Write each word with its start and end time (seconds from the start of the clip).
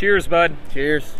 Cheers, 0.00 0.28
bud. 0.28 0.56
Cheers. 0.72 1.14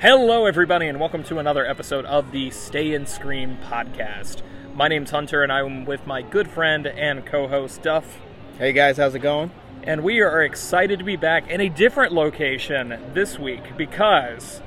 Hello, 0.00 0.44
everybody, 0.44 0.86
and 0.86 1.00
welcome 1.00 1.22
to 1.24 1.38
another 1.38 1.64
episode 1.64 2.04
of 2.04 2.30
the 2.30 2.50
Stay 2.50 2.92
and 2.92 3.08
Scream 3.08 3.56
podcast. 3.64 4.42
My 4.74 4.88
name's 4.88 5.12
Hunter, 5.12 5.42
and 5.42 5.50
I'm 5.50 5.86
with 5.86 6.06
my 6.06 6.20
good 6.20 6.50
friend 6.50 6.86
and 6.86 7.24
co 7.24 7.48
host, 7.48 7.80
Duff. 7.80 8.20
Hey 8.60 8.74
guys, 8.74 8.98
how's 8.98 9.14
it 9.14 9.20
going? 9.20 9.50
And 9.84 10.04
we 10.04 10.20
are 10.20 10.42
excited 10.42 10.98
to 10.98 11.04
be 11.06 11.16
back 11.16 11.48
in 11.48 11.62
a 11.62 11.70
different 11.70 12.12
location 12.12 13.00
this 13.14 13.38
week 13.38 13.62
because, 13.78 14.60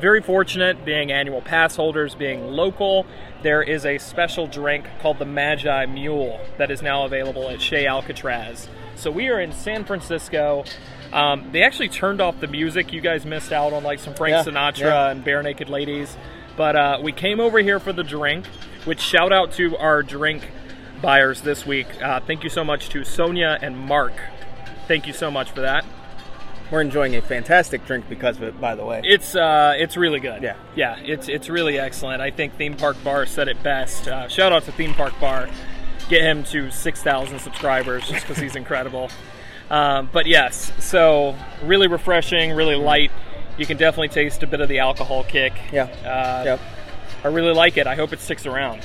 very 0.00 0.22
fortunate, 0.22 0.82
being 0.86 1.12
annual 1.12 1.42
pass 1.42 1.76
holders, 1.76 2.14
being 2.14 2.46
local, 2.46 3.04
there 3.42 3.62
is 3.62 3.84
a 3.84 3.98
special 3.98 4.46
drink 4.46 4.86
called 5.02 5.18
the 5.18 5.26
Magi 5.26 5.84
Mule 5.84 6.40
that 6.56 6.70
is 6.70 6.80
now 6.80 7.04
available 7.04 7.50
at 7.50 7.60
Chez 7.60 7.86
Alcatraz. 7.86 8.66
So 8.96 9.10
we 9.10 9.28
are 9.28 9.38
in 9.38 9.52
San 9.52 9.84
Francisco. 9.84 10.64
Um, 11.12 11.50
they 11.52 11.62
actually 11.64 11.90
turned 11.90 12.22
off 12.22 12.40
the 12.40 12.48
music. 12.48 12.94
You 12.94 13.02
guys 13.02 13.26
missed 13.26 13.52
out 13.52 13.74
on 13.74 13.82
like 13.82 13.98
some 13.98 14.14
Frank 14.14 14.46
Yeah, 14.46 14.52
Sinatra 14.54 14.78
yeah. 14.78 15.10
and 15.10 15.22
Barenaked 15.22 15.68
Ladies. 15.68 16.16
But 16.56 16.76
uh, 16.76 16.98
we 17.02 17.12
came 17.12 17.40
over 17.40 17.58
here 17.58 17.78
for 17.78 17.92
the 17.92 18.04
drink, 18.04 18.46
which 18.86 19.00
shout 19.00 19.34
out 19.34 19.52
to 19.56 19.76
our 19.76 20.02
drink 20.02 20.50
buyers 21.04 21.42
this 21.42 21.66
week. 21.66 21.86
Uh, 22.02 22.20
thank 22.20 22.42
you 22.44 22.50
so 22.50 22.64
much 22.64 22.88
to 22.90 23.04
Sonia 23.04 23.58
and 23.60 23.78
Mark. 23.78 24.14
Thank 24.88 25.06
you 25.06 25.12
so 25.12 25.30
much 25.30 25.50
for 25.50 25.60
that. 25.60 25.84
We're 26.70 26.80
enjoying 26.80 27.14
a 27.14 27.20
fantastic 27.22 27.86
drink 27.86 28.08
because 28.08 28.36
of 28.38 28.42
it, 28.44 28.60
by 28.60 28.74
the 28.74 28.84
way. 28.84 29.02
It's 29.04 29.36
uh, 29.36 29.74
it's 29.76 29.96
really 29.96 30.18
good. 30.18 30.42
Yeah. 30.42 30.56
yeah, 30.74 30.98
it's 30.98 31.28
it's 31.28 31.48
really 31.48 31.78
excellent. 31.78 32.22
I 32.22 32.30
think 32.30 32.54
Theme 32.56 32.74
Park 32.74 32.96
Bar 33.04 33.26
said 33.26 33.48
it 33.48 33.62
best. 33.62 34.08
Uh, 34.08 34.28
shout 34.28 34.52
out 34.52 34.64
to 34.64 34.72
Theme 34.72 34.94
Park 34.94 35.12
Bar. 35.20 35.48
Get 36.08 36.22
him 36.22 36.42
to 36.44 36.70
six 36.70 37.02
thousand 37.02 37.38
subscribers 37.40 38.08
just 38.08 38.26
because 38.26 38.38
he's 38.42 38.56
incredible. 38.64 39.10
Um, 39.70 40.08
but 40.12 40.26
yes, 40.26 40.72
so 40.78 41.36
really 41.62 41.86
refreshing, 41.86 42.52
really 42.52 42.76
light. 42.76 43.10
You 43.58 43.66
can 43.66 43.76
definitely 43.76 44.08
taste 44.08 44.42
a 44.42 44.46
bit 44.46 44.60
of 44.60 44.68
the 44.68 44.78
alcohol 44.80 45.22
kick. 45.24 45.52
Yeah. 45.72 45.84
Uh, 45.84 46.42
Yep. 46.44 46.60
I 47.24 47.28
really 47.28 47.54
like 47.54 47.76
it. 47.76 47.86
I 47.86 47.94
hope 47.94 48.12
it 48.12 48.20
sticks 48.20 48.44
around. 48.46 48.82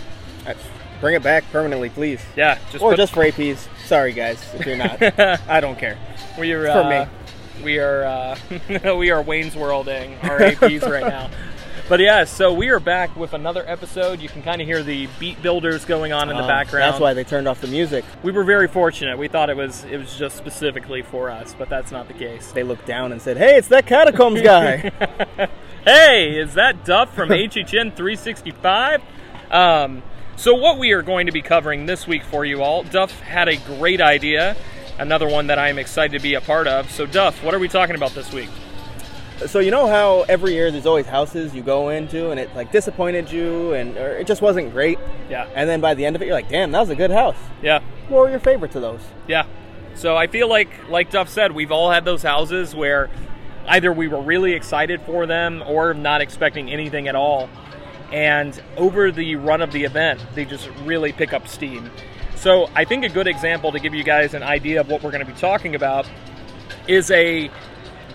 Uh, 0.48 0.54
Bring 1.02 1.16
it 1.16 1.24
back 1.24 1.44
permanently, 1.52 1.90
please. 1.90 2.22
Yeah, 2.36 2.58
just 2.72 2.84
Or 2.84 2.92
put- 2.92 2.98
just 2.98 3.14
for 3.14 3.24
APs. 3.24 3.68
Sorry, 3.86 4.12
guys, 4.14 4.44
if 4.54 4.66
you're 4.66 4.76
not. 4.78 5.02
I 5.50 5.60
don't 5.62 5.78
care. 5.80 5.98
We 6.38 6.52
are 6.54 6.66
for 6.66 6.70
uh, 6.80 7.08
we 7.64 7.80
are 7.80 8.04
uh, 8.04 8.96
we 8.98 9.10
are 9.12 9.22
Wayne's 9.22 9.56
Worlding 9.56 10.16
our 10.24 10.40
APs 10.40 10.88
right 10.90 11.06
now. 11.08 11.30
But 11.88 12.00
yeah, 12.02 12.26
so 12.26 12.54
we 12.54 12.70
are 12.70 12.80
back 12.80 13.16
with 13.16 13.34
another 13.34 13.64
episode. 13.68 14.20
You 14.22 14.30
can 14.30 14.44
kind 14.44 14.62
of 14.62 14.68
hear 14.68 14.84
the 14.84 15.08
beat 15.20 15.42
builders 15.42 15.86
going 15.86 16.14
on 16.14 16.30
in 16.30 16.36
the 16.36 16.44
Um, 16.44 16.48
background. 16.48 16.84
That's 16.92 17.00
why 17.02 17.14
they 17.16 17.24
turned 17.24 17.48
off 17.48 17.62
the 17.62 17.68
music. 17.68 18.06
we 18.22 18.32
were 18.32 18.44
very 18.44 18.68
fortunate. 18.68 19.18
We 19.18 19.28
thought 19.28 19.50
it 19.50 19.58
was 19.58 19.84
it 19.86 19.98
was 19.98 20.16
just 20.16 20.38
specifically 20.38 21.02
for 21.02 21.32
us, 21.32 21.56
but 21.58 21.68
that's 21.70 21.92
not 21.92 22.08
the 22.08 22.14
case. 22.14 22.52
They 22.52 22.62
looked 22.64 22.86
down 22.86 23.12
and 23.12 23.20
said, 23.22 23.38
"Hey, 23.38 23.56
it's 23.58 23.70
that 23.70 23.88
catacombs 23.88 24.42
guy." 24.42 24.92
Hey, 25.84 26.38
is 26.38 26.54
that 26.56 26.84
Duff 26.86 27.16
from 27.16 27.30
HHN 27.30 27.96
365? 27.96 29.02
Um, 29.50 30.04
so, 30.40 30.56
what 30.56 30.78
we 30.78 30.94
are 30.94 31.02
going 31.02 31.26
to 31.26 31.34
be 31.34 31.42
covering 31.42 31.86
this 31.86 32.08
week 32.08 32.24
for 32.24 32.46
you 32.46 32.64
all, 32.64 32.84
Duff 32.84 33.12
had 33.20 33.50
a 33.50 33.58
great 33.58 34.00
idea, 34.00 34.56
another 34.98 35.28
one 35.28 35.48
that 35.48 35.60
I 35.60 35.68
am 35.68 35.78
excited 35.78 36.18
to 36.18 36.24
be 36.24 36.36
a 36.36 36.42
part 36.42 36.66
of. 36.66 36.90
So, 36.90 37.06
Duff, 37.06 37.44
what 37.44 37.54
are 37.54 37.60
we 37.60 37.68
talking 37.68 37.96
about 37.96 38.12
this 38.12 38.32
week? 38.32 38.50
so 39.48 39.60
you 39.60 39.72
know 39.72 39.88
how 39.88 40.26
every 40.28 40.54
year 40.54 40.70
there's 40.70 40.86
always 40.86 41.06
houses 41.06 41.56
you 41.56 41.64
go 41.64 41.88
into 41.88 42.30
and 42.30 42.40
it 42.40 42.54
like 42.56 42.74
disappointed 42.74 43.32
you 43.32 43.74
and 43.74 43.96
or 43.98 44.18
it 44.18 44.28
just 44.28 44.42
wasn't 44.42 44.70
great. 44.72 45.00
Yeah. 45.30 45.48
And 45.56 45.70
then 45.70 45.80
by 45.80 45.94
the 45.94 46.06
end 46.06 46.16
of 46.16 46.22
it, 46.22 46.26
you're 46.26 46.36
like, 46.36 46.50
"Damn, 46.50 46.72
that 46.72 46.80
was 46.82 46.90
a 46.90 46.96
good 46.96 47.12
house." 47.12 47.38
Yeah. 47.62 47.80
What 48.10 48.20
were 48.24 48.30
your 48.30 48.40
favorites 48.40 48.76
of 48.76 48.82
those? 48.82 49.02
Yeah. 49.28 49.46
So 49.96 50.16
I 50.16 50.28
feel 50.28 50.48
like, 50.48 50.70
like 50.90 51.12
Duff 51.12 51.28
said, 51.28 51.52
we've 51.52 51.72
all 51.72 51.92
had 51.92 52.06
those 52.06 52.24
houses 52.24 52.74
where 52.74 53.10
either 53.68 53.92
we 53.92 54.08
were 54.08 54.22
really 54.22 54.54
excited 54.54 55.02
for 55.02 55.26
them 55.26 55.62
or 55.66 55.94
not 55.94 56.22
expecting 56.22 56.72
anything 56.72 57.08
at 57.08 57.16
all. 57.16 57.50
And 58.12 58.62
over 58.78 59.12
the 59.12 59.36
run 59.36 59.62
of 59.62 59.72
the 59.72 59.84
event, 59.84 60.26
they 60.34 60.46
just 60.46 60.70
really 60.84 61.12
pick 61.12 61.34
up 61.34 61.48
steam. 61.48 61.90
So 62.36 62.70
I 62.74 62.86
think 62.86 63.04
a 63.04 63.10
good 63.10 63.28
example 63.28 63.72
to 63.72 63.80
give 63.80 63.94
you 63.94 64.04
guys 64.04 64.34
an 64.34 64.44
idea 64.44 64.82
of 64.82 64.90
what 64.90 65.04
we're 65.04 65.12
going 65.12 65.26
to 65.26 65.32
be 65.32 65.38
talking 65.38 65.76
about 65.76 66.10
is 66.88 67.12
a 67.12 67.52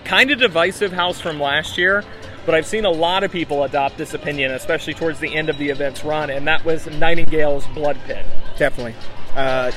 kind 0.03 0.31
of 0.31 0.39
divisive 0.39 0.91
house 0.91 1.19
from 1.19 1.39
last 1.39 1.77
year, 1.77 2.03
but 2.45 2.55
I've 2.55 2.65
seen 2.65 2.85
a 2.85 2.91
lot 2.91 3.23
of 3.23 3.31
people 3.31 3.63
adopt 3.63 3.97
this 3.97 4.13
opinion, 4.13 4.51
especially 4.51 4.93
towards 4.93 5.19
the 5.19 5.35
end 5.35 5.49
of 5.49 5.57
the 5.57 5.69
event's 5.69 6.03
run, 6.03 6.29
and 6.29 6.47
that 6.47 6.63
was 6.65 6.85
Nightingale's 6.87 7.65
Blood 7.67 7.97
Pit. 8.05 8.25
Definitely. 8.57 8.95
Uh, 9.35 9.71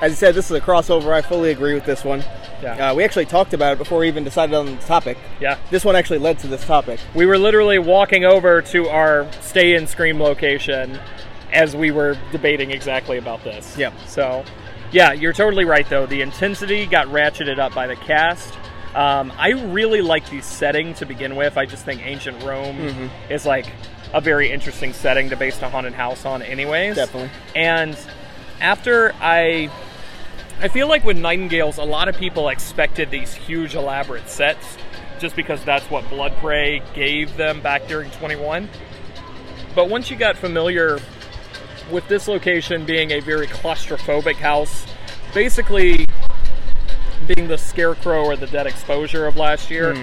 as 0.00 0.12
I 0.12 0.14
said, 0.14 0.34
this 0.34 0.46
is 0.50 0.56
a 0.56 0.60
crossover. 0.60 1.12
I 1.12 1.22
fully 1.22 1.50
agree 1.50 1.74
with 1.74 1.84
this 1.84 2.04
one. 2.04 2.24
Yeah. 2.62 2.90
Uh, 2.90 2.94
we 2.94 3.04
actually 3.04 3.26
talked 3.26 3.54
about 3.54 3.72
it 3.74 3.78
before 3.78 3.98
we 4.00 4.08
even 4.08 4.24
decided 4.24 4.54
on 4.54 4.66
the 4.66 4.76
topic. 4.82 5.16
Yeah. 5.40 5.58
This 5.70 5.84
one 5.84 5.96
actually 5.96 6.18
led 6.18 6.38
to 6.40 6.46
this 6.46 6.64
topic. 6.64 7.00
We 7.14 7.26
were 7.26 7.38
literally 7.38 7.78
walking 7.78 8.24
over 8.24 8.60
to 8.62 8.88
our 8.88 9.30
stay 9.40 9.74
in 9.74 9.86
Scream 9.86 10.20
location 10.20 10.98
as 11.52 11.74
we 11.74 11.90
were 11.90 12.18
debating 12.32 12.70
exactly 12.70 13.18
about 13.18 13.42
this. 13.44 13.76
Yep. 13.78 13.94
So, 14.06 14.44
yeah, 14.92 15.12
you're 15.12 15.32
totally 15.32 15.64
right, 15.64 15.88
though. 15.88 16.06
The 16.06 16.20
intensity 16.22 16.86
got 16.86 17.06
ratcheted 17.08 17.58
up 17.58 17.74
by 17.74 17.86
the 17.86 17.96
cast. 17.96 18.54
Um, 18.94 19.32
I 19.38 19.50
really 19.50 20.02
like 20.02 20.28
the 20.30 20.40
setting 20.40 20.94
to 20.94 21.06
begin 21.06 21.36
with. 21.36 21.56
I 21.56 21.64
just 21.66 21.84
think 21.84 22.04
ancient 22.04 22.42
Rome 22.42 22.76
Mm-hmm. 22.76 23.32
is 23.32 23.46
like 23.46 23.66
a 24.12 24.20
very 24.20 24.50
interesting 24.50 24.92
setting 24.92 25.30
to 25.30 25.36
base 25.36 25.60
a 25.62 25.68
haunted 25.70 25.94
house 25.94 26.24
on, 26.26 26.42
anyways. 26.42 26.96
Definitely. 26.96 27.30
And 27.54 27.96
after 28.60 29.14
I 29.20 29.70
I 30.62 30.68
feel 30.68 30.88
like 30.88 31.04
with 31.04 31.16
Nightingales, 31.16 31.78
a 31.78 31.84
lot 31.84 32.08
of 32.08 32.18
people 32.18 32.50
expected 32.50 33.10
these 33.10 33.32
huge, 33.32 33.74
elaborate 33.74 34.28
sets 34.28 34.76
just 35.18 35.34
because 35.34 35.64
that's 35.64 35.88
what 35.90 36.06
Blood 36.10 36.36
Prey 36.36 36.82
gave 36.92 37.34
them 37.38 37.62
back 37.62 37.86
during 37.86 38.10
21. 38.10 38.68
But 39.74 39.88
once 39.88 40.10
you 40.10 40.18
got 40.18 40.36
familiar 40.36 40.98
with 41.90 42.06
this 42.08 42.28
location 42.28 42.84
being 42.84 43.10
a 43.10 43.20
very 43.20 43.46
claustrophobic 43.46 44.34
house, 44.34 44.84
basically 45.32 46.04
being 47.26 47.48
the 47.48 47.56
scarecrow 47.56 48.24
or 48.24 48.36
the 48.36 48.46
dead 48.46 48.66
exposure 48.66 49.26
of 49.26 49.38
last 49.38 49.70
year, 49.70 49.94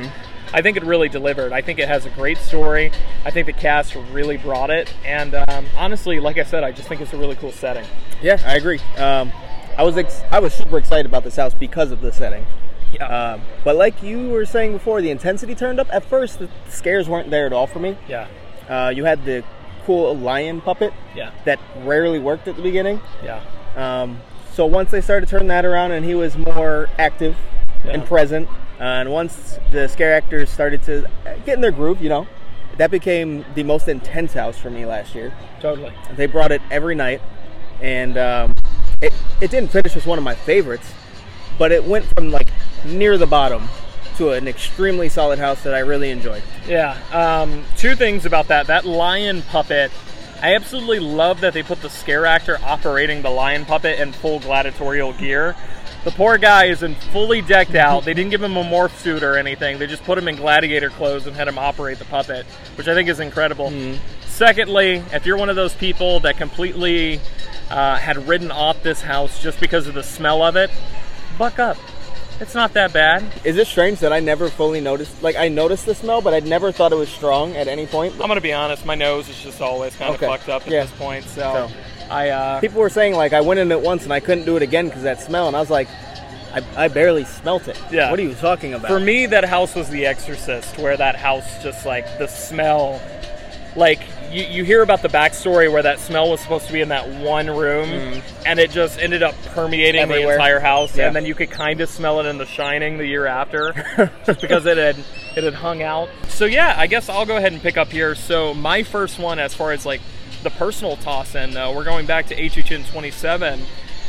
I 0.53 0.63
think 0.63 0.75
it 0.75 0.83
really 0.83 1.07
delivered. 1.07 1.51
I 1.51 1.61
think 1.61 1.77
it 1.77 1.87
has 1.87 2.07
a 2.07 2.09
great 2.09 2.39
story. 2.39 2.91
I 3.25 3.29
think 3.29 3.45
the 3.45 3.53
cast 3.53 3.93
really 4.11 4.37
brought 4.37 4.71
it. 4.71 4.91
And 5.05 5.35
um, 5.35 5.67
honestly, 5.77 6.19
like 6.19 6.39
I 6.39 6.43
said, 6.43 6.63
I 6.63 6.71
just 6.71 6.87
think 6.87 6.99
it's 6.99 7.13
a 7.13 7.17
really 7.17 7.35
cool 7.35 7.51
setting. 7.51 7.85
Yeah, 8.23 8.41
I 8.43 8.55
agree. 8.55 8.79
Um, 8.97 9.31
I 9.77 9.83
was 9.83 9.95
ex- 9.97 10.23
I 10.31 10.39
was 10.39 10.53
super 10.53 10.77
excited 10.77 11.05
about 11.05 11.23
this 11.23 11.35
house 11.35 11.53
because 11.53 11.91
of 11.91 12.01
the 12.01 12.11
setting. 12.11 12.45
Yeah. 12.93 13.05
Um, 13.05 13.41
but 13.63 13.75
like 13.75 14.01
you 14.01 14.29
were 14.29 14.45
saying 14.45 14.73
before, 14.73 15.01
the 15.01 15.11
intensity 15.11 15.53
turned 15.55 15.79
up. 15.79 15.87
At 15.93 16.03
first, 16.05 16.39
the 16.39 16.49
scares 16.69 17.07
weren't 17.09 17.29
there 17.29 17.45
at 17.45 17.53
all 17.53 17.67
for 17.67 17.79
me. 17.79 17.97
yeah. 18.07 18.27
Uh, 18.69 18.89
you 18.89 19.05
had 19.05 19.23
the 19.23 19.43
cool 19.85 20.13
lion 20.17 20.59
puppet 20.59 20.93
Yeah. 21.15 21.31
that 21.45 21.57
rarely 21.83 22.19
worked 22.19 22.47
at 22.49 22.57
the 22.57 22.61
beginning. 22.61 22.99
Yeah. 23.23 23.41
Um, 23.77 24.19
so 24.51 24.65
once 24.65 24.91
they 24.91 24.99
started 24.99 25.29
turning 25.29 25.47
that 25.49 25.63
around 25.65 25.91
and 25.91 26.03
he 26.05 26.15
was 26.15 26.37
more 26.37 26.89
active 26.97 27.37
and 27.85 28.03
present, 28.05 28.49
uh, 28.79 28.83
and 28.83 29.11
once 29.11 29.57
the 29.71 29.87
scare 29.87 30.13
actors 30.13 30.49
started 30.49 30.81
to 30.83 31.05
get 31.45 31.55
in 31.55 31.61
their 31.61 31.71
groove, 31.71 32.01
you 32.01 32.09
know, 32.09 32.27
that 32.77 32.91
became 32.91 33.45
the 33.55 33.63
most 33.63 33.87
intense 33.87 34.33
house 34.33 34.57
for 34.57 34.69
me 34.69 34.85
last 34.85 35.15
year. 35.15 35.33
Totally. 35.61 35.93
They 36.15 36.25
brought 36.25 36.51
it 36.51 36.61
every 36.69 36.95
night, 36.95 37.21
and 37.81 38.17
um, 38.17 38.55
it, 39.01 39.13
it 39.41 39.51
didn't 39.51 39.71
finish 39.71 39.95
as 39.95 40.05
one 40.05 40.17
of 40.17 40.23
my 40.23 40.35
favorites, 40.35 40.91
but 41.57 41.71
it 41.71 41.83
went 41.83 42.05
from 42.05 42.31
like 42.31 42.49
near 42.85 43.17
the 43.17 43.27
bottom 43.27 43.67
to 44.17 44.31
an 44.31 44.47
extremely 44.47 45.09
solid 45.09 45.37
house 45.37 45.61
that 45.63 45.73
I 45.73 45.79
really 45.79 46.09
enjoyed. 46.09 46.41
Yeah. 46.67 46.97
Um, 47.11 47.63
two 47.77 47.95
things 47.95 48.25
about 48.25 48.47
that. 48.47 48.67
That 48.67 48.85
lion 48.85 49.43
puppet. 49.43 49.91
I 50.41 50.55
absolutely 50.55 50.99
love 50.99 51.41
that 51.41 51.53
they 51.53 51.63
put 51.63 51.81
the 51.81 51.89
scare 51.89 52.25
actor 52.25 52.59
operating 52.63 53.21
the 53.21 53.29
lion 53.29 53.65
puppet 53.65 53.99
in 53.99 54.11
full 54.11 54.39
gladiatorial 54.39 55.13
gear. 55.13 55.55
The 56.03 56.11
poor 56.11 56.37
guy 56.37 56.65
is 56.65 56.83
in 56.83 56.95
fully 56.95 57.41
decked 57.41 57.75
out. 57.75 58.05
They 58.05 58.13
didn't 58.13 58.31
give 58.31 58.41
him 58.41 58.55
a 58.55 58.63
morph 58.63 58.95
suit 58.97 59.23
or 59.23 59.35
anything. 59.35 59.77
They 59.77 59.87
just 59.87 60.03
put 60.03 60.17
him 60.17 60.27
in 60.27 60.35
gladiator 60.35 60.89
clothes 60.89 61.27
and 61.27 61.35
had 61.35 61.47
him 61.47 61.57
operate 61.57 61.99
the 61.99 62.05
puppet, 62.05 62.45
which 62.75 62.87
I 62.87 62.93
think 62.93 63.09
is 63.09 63.19
incredible. 63.19 63.71
Secondly, 64.37 65.01
if 65.13 65.25
you're 65.25 65.35
one 65.35 65.49
of 65.49 65.55
those 65.55 65.73
people 65.73 66.19
that 66.19 66.37
completely 66.37 67.19
uh, 67.71 67.95
had 67.97 68.27
ridden 68.27 68.51
off 68.51 68.83
this 68.83 69.01
house 69.01 69.41
just 69.41 69.59
because 69.59 69.87
of 69.87 69.95
the 69.95 70.03
smell 70.03 70.43
of 70.43 70.55
it, 70.55 70.69
buck 71.39 71.57
up. 71.57 71.75
It's 72.39 72.53
not 72.53 72.73
that 72.73 72.93
bad. 72.93 73.23
Is 73.43 73.57
it 73.57 73.65
strange 73.65 73.99
that 74.01 74.13
I 74.13 74.19
never 74.19 74.47
fully 74.49 74.79
noticed? 74.79 75.23
Like 75.23 75.35
I 75.37 75.47
noticed 75.47 75.87
the 75.87 75.95
smell, 75.95 76.21
but 76.21 76.35
I 76.35 76.39
never 76.41 76.71
thought 76.71 76.91
it 76.91 76.97
was 76.97 77.09
strong 77.09 77.55
at 77.55 77.67
any 77.67 77.87
point. 77.87 78.13
I'm 78.21 78.27
gonna 78.27 78.39
be 78.39 78.53
honest. 78.53 78.85
My 78.85 78.93
nose 78.93 79.27
is 79.27 79.41
just 79.41 79.59
always 79.59 79.95
kind 79.95 80.13
of 80.13 80.21
Okay. 80.21 80.27
fucked 80.27 80.49
up 80.49 80.61
at 80.67 80.71
Yeah. 80.71 80.83
this 80.83 80.91
point. 80.91 81.25
So, 81.25 81.41
So. 81.41 81.69
I 82.11 82.29
uh, 82.29 82.59
People 82.61 82.81
were 82.81 82.91
saying 82.91 83.15
like 83.15 83.33
I 83.33 83.41
went 83.41 83.59
in 83.59 83.71
it 83.71 83.81
once 83.81 84.03
and 84.03 84.13
I 84.13 84.19
couldn't 84.19 84.45
do 84.45 84.55
it 84.55 84.61
again 84.61 84.85
because 84.87 85.01
that 85.01 85.19
smell, 85.19 85.47
and 85.47 85.57
I 85.57 85.59
was 85.59 85.71
like, 85.71 85.87
I, 86.53 86.61
I 86.75 86.87
barely 86.89 87.25
smelt 87.25 87.67
it. 87.67 87.81
Yeah. 87.91 88.11
What 88.11 88.19
are 88.19 88.23
you 88.23 88.35
talking 88.35 88.75
about? 88.75 88.87
For 88.91 88.99
me, 88.99 89.25
that 89.25 89.45
house 89.45 89.73
was 89.73 89.89
The 89.89 90.05
Exorcist, 90.05 90.77
where 90.77 90.95
that 90.95 91.15
house 91.15 91.63
just 91.63 91.87
like 91.87 92.19
the 92.19 92.27
smell, 92.27 93.01
like 93.75 94.01
you, 94.31 94.43
you 94.43 94.63
hear 94.63 94.81
about 94.81 95.01
the 95.01 95.07
backstory 95.09 95.71
where 95.71 95.81
that 95.83 95.99
smell 95.99 96.29
was 96.29 96.39
supposed 96.41 96.67
to 96.67 96.73
be 96.73 96.81
in 96.81 96.89
that 96.89 97.07
one 97.21 97.47
room, 97.49 98.21
and 98.45 98.59
it 98.59 98.71
just 98.71 98.99
ended 98.99 99.23
up 99.23 99.35
permeating 99.53 100.07
the 100.07 100.13
Mm. 100.15 100.31
Entire 100.33 100.59
house, 100.59 100.95
Yeah. 100.95 101.07
and 101.07 101.15
then 101.15 101.25
you 101.25 101.33
could 101.35 101.49
kind 101.51 101.81
of 101.81 101.89
smell 101.89 102.19
it 102.19 102.25
in 102.25 102.37
The 102.37 102.45
Shining 102.45 102.97
the 102.97 103.05
year 103.05 103.25
after, 103.25 104.11
just 104.25 104.41
because 104.41 104.65
it 104.65 104.77
had 104.77 104.97
it 105.35 105.43
had 105.43 105.53
hung 105.53 105.81
out. 105.83 106.09
So 106.29 106.45
yeah, 106.45 106.73
I 106.77 106.87
guess 106.87 107.09
I'll 107.09 107.25
go 107.25 107.37
ahead 107.37 107.53
and 107.53 107.61
pick 107.61 107.77
up 107.77 107.89
here. 107.91 108.15
So 108.15 108.53
my 108.53 108.83
first 108.83 109.19
one, 109.19 109.37
as 109.39 109.53
far 109.53 109.71
as 109.71 109.85
like 109.85 110.01
the 110.43 110.49
personal 110.51 110.97
toss 110.97 111.35
in, 111.35 111.51
though, 111.51 111.75
we're 111.75 111.83
going 111.83 112.05
back 112.05 112.27
to 112.27 112.35
HHN 112.35 112.89
27, 112.91 113.59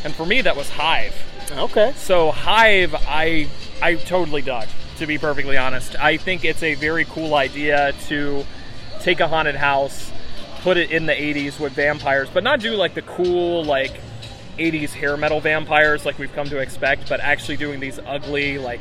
and 0.04 0.14
for 0.14 0.24
me 0.26 0.40
that 0.42 0.56
was 0.56 0.68
Hive. 0.70 1.14
okay. 1.56 1.92
So 1.96 2.30
Hive, 2.30 2.94
I 3.06 3.48
I 3.82 3.94
totally 3.94 4.42
dug. 4.42 4.66
To 4.98 5.06
be 5.06 5.16
perfectly 5.16 5.56
honest, 5.56 5.94
I 5.94 6.16
think 6.16 6.44
it's 6.44 6.62
a 6.64 6.74
very 6.74 7.04
cool 7.04 7.34
idea 7.36 7.92
to 8.08 8.44
take 9.00 9.20
a 9.20 9.28
haunted 9.28 9.56
house, 9.56 10.10
put 10.62 10.76
it 10.76 10.90
in 10.90 11.06
the 11.06 11.12
'80s 11.12 11.58
with 11.58 11.72
vampires, 11.72 12.28
but 12.32 12.44
not 12.44 12.60
do 12.60 12.74
like 12.74 12.94
the 12.94 13.02
cool 13.02 13.64
like 13.64 14.00
'80s 14.58 14.90
hair 14.90 15.16
metal 15.16 15.40
vampires 15.40 16.04
like 16.04 16.18
we've 16.18 16.32
come 16.32 16.48
to 16.48 16.58
expect, 16.58 17.08
but 17.08 17.20
actually 17.20 17.56
doing 17.56 17.80
these 17.80 17.98
ugly 18.06 18.58
like 18.58 18.80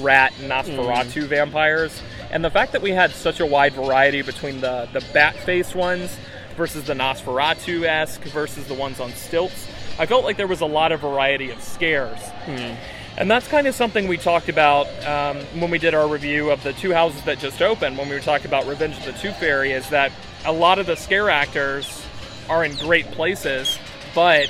rat 0.00 0.32
Nosferatu 0.40 1.24
mm. 1.24 1.28
vampires. 1.28 2.02
And 2.30 2.44
the 2.44 2.50
fact 2.50 2.72
that 2.72 2.82
we 2.82 2.90
had 2.90 3.10
such 3.12 3.40
a 3.40 3.46
wide 3.46 3.72
variety 3.72 4.22
between 4.22 4.60
the 4.60 4.88
the 4.92 5.04
bat 5.12 5.36
face 5.36 5.74
ones 5.74 6.16
versus 6.56 6.84
the 6.84 6.94
Nosferatu 6.94 7.84
esque 7.84 8.22
versus 8.24 8.66
the 8.66 8.74
ones 8.74 9.00
on 9.00 9.12
stilts, 9.12 9.68
I 9.98 10.06
felt 10.06 10.24
like 10.24 10.36
there 10.36 10.46
was 10.46 10.60
a 10.60 10.66
lot 10.66 10.92
of 10.92 11.00
variety 11.00 11.50
of 11.50 11.62
scares. 11.62 12.18
Hmm. 12.44 12.74
And 13.18 13.28
that's 13.28 13.48
kind 13.48 13.66
of 13.66 13.74
something 13.74 14.06
we 14.06 14.16
talked 14.16 14.48
about 14.48 14.86
um, 15.04 15.38
when 15.60 15.72
we 15.72 15.78
did 15.78 15.92
our 15.92 16.06
review 16.06 16.50
of 16.50 16.62
the 16.62 16.72
two 16.72 16.92
houses 16.92 17.20
that 17.22 17.40
just 17.40 17.60
opened. 17.60 17.98
When 17.98 18.08
we 18.08 18.14
were 18.14 18.20
talking 18.20 18.46
about 18.46 18.64
Revenge 18.66 18.96
of 18.96 19.04
the 19.06 19.12
Tooth 19.12 19.36
Fairy, 19.40 19.72
is 19.72 19.90
that 19.90 20.12
a 20.46 20.52
lot 20.52 20.78
of 20.78 20.86
the 20.86 20.94
scare 20.94 21.28
actors 21.28 22.06
are 22.48 22.64
in 22.64 22.76
great 22.76 23.06
places, 23.10 23.76
but 24.14 24.48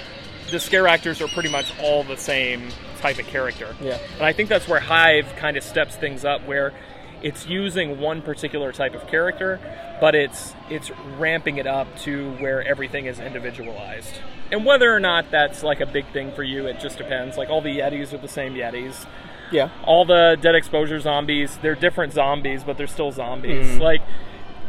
the 0.50 0.60
scare 0.60 0.86
actors 0.86 1.22
are 1.22 1.28
pretty 1.28 1.48
much 1.48 1.72
all 1.80 2.04
the 2.04 2.18
same 2.18 2.68
type 3.00 3.18
of 3.18 3.26
character. 3.26 3.74
Yeah. 3.80 3.98
And 4.14 4.22
I 4.22 4.34
think 4.34 4.50
that's 4.50 4.68
where 4.68 4.80
Hive 4.80 5.34
kind 5.36 5.56
of 5.56 5.64
steps 5.64 5.96
things 5.96 6.26
up, 6.26 6.46
where 6.46 6.74
it's 7.22 7.46
using 7.46 8.00
one 8.00 8.22
particular 8.22 8.72
type 8.72 8.94
of 8.94 9.06
character, 9.06 9.60
but 10.00 10.14
it's 10.14 10.54
it's 10.70 10.90
ramping 11.18 11.58
it 11.58 11.66
up 11.66 11.88
to 12.00 12.32
where 12.36 12.62
everything 12.66 13.06
is 13.06 13.18
individualized. 13.18 14.14
And 14.50 14.64
whether 14.64 14.94
or 14.94 15.00
not 15.00 15.30
that's 15.30 15.62
like 15.62 15.80
a 15.80 15.86
big 15.86 16.06
thing 16.12 16.32
for 16.32 16.42
you, 16.42 16.66
it 16.66 16.80
just 16.80 16.98
depends. 16.98 17.36
Like 17.36 17.50
all 17.50 17.60
the 17.60 17.78
Yetis 17.78 18.12
are 18.12 18.18
the 18.18 18.28
same 18.28 18.54
Yetis. 18.54 19.06
Yeah. 19.50 19.70
All 19.84 20.04
the 20.04 20.36
dead 20.40 20.54
exposure 20.54 21.00
zombies, 21.00 21.58
they're 21.62 21.74
different 21.74 22.12
zombies, 22.12 22.64
but 22.64 22.76
they're 22.76 22.86
still 22.86 23.12
zombies. 23.12 23.66
Mm-hmm. 23.66 23.82
Like 23.82 24.02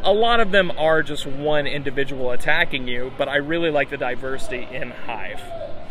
a 0.04 0.14
lot 0.14 0.40
of 0.40 0.52
them 0.52 0.72
are 0.78 1.04
just 1.04 1.26
one 1.26 1.68
individual 1.68 2.32
attacking 2.32 2.88
you, 2.88 3.12
but 3.18 3.28
I 3.28 3.38
really 3.38 3.70
like 3.70 3.90
the 3.90 3.98
diversity 3.98 4.68
in 4.72 4.92
Hive. 4.92 5.42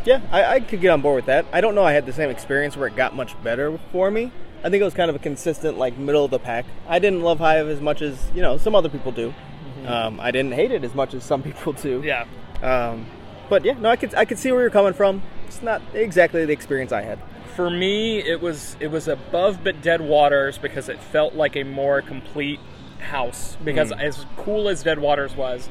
Yeah, 0.05 0.21
I, 0.31 0.45
I 0.55 0.61
could 0.61 0.81
get 0.81 0.91
on 0.91 1.03
board 1.03 1.17
with 1.17 1.27
that. 1.27 1.47
I 1.53 1.61
don't 1.61 1.75
know 1.75 1.85
I 1.85 1.93
had 1.93 2.07
the 2.07 2.13
same 2.13 2.31
experience 2.31 2.77
where 2.77 2.89
it 2.89 2.97
got 2.97 3.15
much 3.15 3.41
better 3.43 3.79
for 3.93 4.11
me. 4.11 4.33
I 4.65 4.71
think 4.71 4.81
it 4.81 4.85
was 4.85 4.95
kind 4.95 5.09
of 5.11 5.17
a 5.17 5.21
consistent, 5.21 5.79
like, 5.79 5.97
middle 5.99 6.25
of 6.25 6.31
the 6.31 6.39
pack. 6.39 6.67
I 6.89 6.99
didn't 6.99 7.23
love 7.23 7.39
Hive 7.39 7.69
as 7.69 7.81
much 7.81 8.03
as, 8.03 8.31
you 8.35 8.43
know, 8.43 8.57
some 8.59 8.75
other 8.75 8.89
people 8.89 9.13
do. 9.13 9.33
Um, 9.87 10.19
I 10.21 10.31
didn't 10.33 10.53
hate 10.53 10.73
it 10.73 10.83
as 10.85 10.95
much 10.95 11.15
as 11.15 11.23
some 11.25 11.43
people 11.49 11.73
do. 11.73 12.03
Yeah. 12.05 12.27
Um, 12.63 13.07
but 13.49 13.65
yeah, 13.65 13.75
no, 13.75 13.89
I 13.89 13.97
could, 13.97 14.15
I 14.15 14.25
could 14.25 14.39
see 14.39 14.51
where 14.53 14.61
you're 14.61 14.71
coming 14.71 14.93
from. 14.93 15.23
It's 15.47 15.63
not 15.63 15.81
exactly 15.95 16.45
the 16.45 16.53
experience 16.53 16.93
I 16.93 17.03
had. 17.03 17.19
for 17.57 17.71
me 17.71 18.19
it 18.19 18.41
was 18.43 18.77
it 18.81 18.89
was 18.89 19.09
above 19.09 19.65
but 19.65 19.81
dead 19.81 20.01
waters 20.01 20.59
because 20.59 20.89
it 20.89 21.01
felt 21.01 21.35
like 21.35 21.57
a 21.57 21.63
more 21.65 22.03
complete 22.03 22.61
house 23.01 23.57
because 23.65 23.91
as 23.93 24.27
cool 24.37 24.69
as 24.69 24.83
dead 24.83 24.99
waters 24.99 25.35
was 25.35 25.69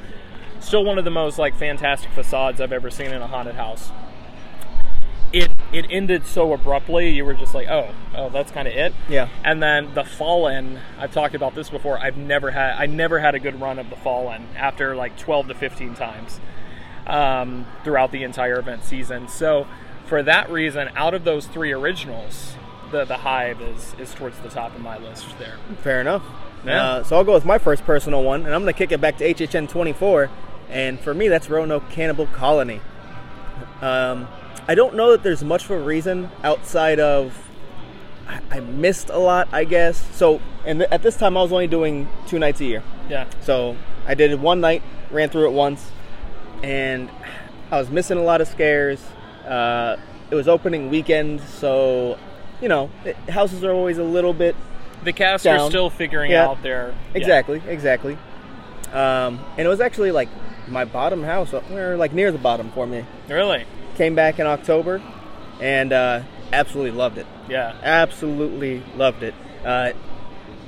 still 0.60 0.84
one 0.84 0.98
of 0.98 1.06
the 1.06 1.12
most 1.12 1.38
like 1.38 1.56
fantastic 1.56 2.10
facades 2.12 2.60
i've 2.60 2.74
ever 2.74 2.89
seen 2.89 3.12
in 3.12 3.22
a 3.22 3.28
haunted 3.28 3.56
house 3.56 3.92
it 5.33 5.50
it 5.74 5.85
ended 5.89 6.25
so 6.25 6.53
abruptly 6.53 7.09
you 7.09 7.25
were 7.25 7.33
just 7.33 7.53
like 7.53 7.68
oh 7.68 7.94
oh 8.15 8.29
that's 8.29 8.51
kind 8.51 8.68
of 8.68 8.74
it 8.74 8.94
Yeah. 9.09 9.27
and 9.44 9.62
then 9.62 9.94
the 9.94 10.03
fallen 10.06 10.79
i've 10.97 11.12
talked 11.12 11.35
about 11.35 11.53
this 11.56 11.69
before 11.69 12.00
i've 12.00 12.15
never 12.15 12.51
had 12.51 12.77
i 12.77 12.85
never 12.85 13.19
had 13.19 13.35
a 13.35 13.39
good 13.39 13.59
run 13.59 13.77
of 13.77 13.89
the 13.89 13.97
fallen 13.97 14.47
after 14.56 14.95
like 14.95 15.18
12 15.18 15.50
to 15.50 15.53
15 15.53 15.95
times 15.95 16.39
um, 17.06 17.65
throughout 17.83 18.12
the 18.12 18.24
entire 18.24 18.57
event 18.59 18.83
season 18.83 19.27
so 19.27 19.68
for 20.06 20.24
that 20.24 20.50
reason 20.50 20.89
out 20.95 21.13
of 21.13 21.24
those 21.25 21.45
three 21.47 21.71
originals 21.74 22.56
the 22.91 23.03
the 23.03 23.18
hive 23.18 23.62
is 23.62 23.94
is 24.00 24.13
towards 24.13 24.38
the 24.39 24.50
top 24.50 24.74
of 24.75 24.81
my 24.81 24.97
list 24.97 25.25
there 25.39 25.57
Fair 25.81 26.00
enough. 26.01 26.24
Yeah. 26.65 26.83
Uh, 26.83 27.03
so 27.03 27.15
I'll 27.18 27.24
go 27.24 27.33
with 27.33 27.45
my 27.45 27.59
first 27.59 27.85
personal 27.85 28.24
one, 28.24 28.45
and 28.45 28.53
I'm 28.53 28.62
going 28.63 28.74
to 28.74 28.77
kick 28.77 28.91
it 28.91 29.00
back 29.00 29.18
to 29.19 29.33
HHN 29.33 29.69
24. 29.69 30.29
And 30.69 31.00
for 31.00 31.13
me, 31.13 31.27
that's 31.27 31.50
Roanoke 31.50 31.88
Cannibal 31.91 32.25
Colony. 32.27 32.81
Um, 33.81 34.27
I 34.68 34.75
don't 34.75 34.96
know 34.96 35.12
that 35.12 35.24
there's 35.24 35.44
much 35.44 35.66
of 35.66 35.72
a 35.72 35.80
reason 35.80 36.30
outside 36.44 37.00
of 37.00 37.48
I, 38.28 38.42
I 38.52 38.60
missed 38.60 39.10
a 39.10 39.18
lot, 39.18 39.48
I 39.54 39.64
guess. 39.64 40.06
So, 40.16 40.42
and 40.66 40.80
th- 40.80 40.92
at 40.92 41.02
this 41.02 41.16
time, 41.16 41.38
I 41.38 41.42
was 41.42 41.52
only 41.54 41.68
doing 41.68 42.10
two 42.28 42.40
nights 42.40 42.60
a 42.60 42.66
year. 42.66 42.84
yeah 43.10 43.25
So 43.42 43.78
I 44.06 44.14
did 44.16 44.31
it 44.31 44.40
one 44.40 44.60
night, 44.60 44.84
ran 45.12 45.30
through 45.30 45.48
it 45.48 45.54
once, 45.54 45.90
and 46.62 47.10
I 47.72 47.78
was 47.80 47.90
missing 47.90 48.18
a 48.18 48.24
lot 48.24 48.42
of 48.42 48.48
scares. 48.50 49.02
Uh, 49.48 49.96
it 50.30 50.36
was 50.36 50.48
opening 50.50 50.90
weekend, 50.90 51.40
so 51.42 52.20
you 52.62 52.68
know 52.68 52.90
it, 53.06 53.16
houses 53.30 53.63
are 53.63 53.72
always 53.72 53.98
a 53.98 54.04
little 54.04 54.34
bit 54.34 54.56
the 55.04 55.13
cast 55.13 55.46
are 55.48 55.70
still 55.70 55.90
figuring 55.90 56.31
Yeah. 56.31 56.48
out 56.48 56.62
their 56.63 56.90
yeah. 56.90 57.18
Exactly, 57.18 57.62
exactly. 57.68 58.18
Um, 58.92 59.40
and 59.58 59.60
it 59.60 59.68
was 59.70 59.80
actually 59.80 60.12
like 60.12 60.28
my 60.68 60.84
bottom 60.84 61.24
house, 61.24 61.54
or 61.54 61.96
like 61.96 62.12
near 62.12 62.31
the 62.34 62.38
bottom 62.38 62.72
for 62.72 62.86
me. 62.86 63.06
really 63.30 63.63
Came 63.98 64.14
back 64.16 64.40
in 64.40 64.46
October, 64.48 65.02
and 65.60 65.92
uh, 65.92 66.22
absolutely 66.54 66.92
loved 66.98 67.18
it. 67.18 67.26
yeah 67.50 67.76
Absolutely 67.82 68.84
loved 68.96 69.24
it. 69.24 69.34
Uh, 69.66 69.92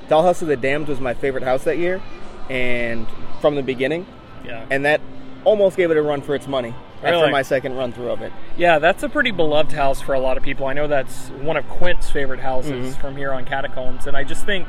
Dollhouse 0.07 0.41
of 0.41 0.47
the 0.47 0.57
Damned 0.57 0.87
was 0.87 0.99
my 0.99 1.13
favorite 1.13 1.43
house 1.43 1.63
that 1.65 1.77
year, 1.77 2.01
and 2.49 3.05
from 3.39 3.55
the 3.55 3.61
beginning, 3.63 4.05
yeah 4.43 4.65
and 4.71 4.83
that 4.85 4.99
almost 5.45 5.77
gave 5.77 5.91
it 5.91 5.97
a 5.97 6.01
run 6.01 6.21
for 6.21 6.33
its 6.35 6.47
money 6.47 6.73
after 7.03 7.11
Really? 7.11 7.31
my 7.31 7.43
second 7.43 7.75
run 7.75 7.93
through 7.93 8.09
of 8.09 8.21
it. 8.21 8.33
Yeah, 8.57 8.79
that's 8.79 9.03
a 9.03 9.09
pretty 9.09 9.31
beloved 9.31 9.71
house 9.71 10.01
for 10.01 10.13
a 10.15 10.19
lot 10.19 10.35
of 10.35 10.43
people. 10.43 10.65
I 10.65 10.73
know 10.73 10.87
that's 10.87 11.29
one 11.29 11.55
of 11.55 11.65
Quint's 11.69 12.09
favorite 12.09 12.39
houses 12.41 12.97
from 12.97 13.15
here 13.15 13.31
on 13.31 13.45
Catacombs, 13.45 14.07
and 14.07 14.17
I 14.17 14.23
just 14.23 14.45
think 14.45 14.67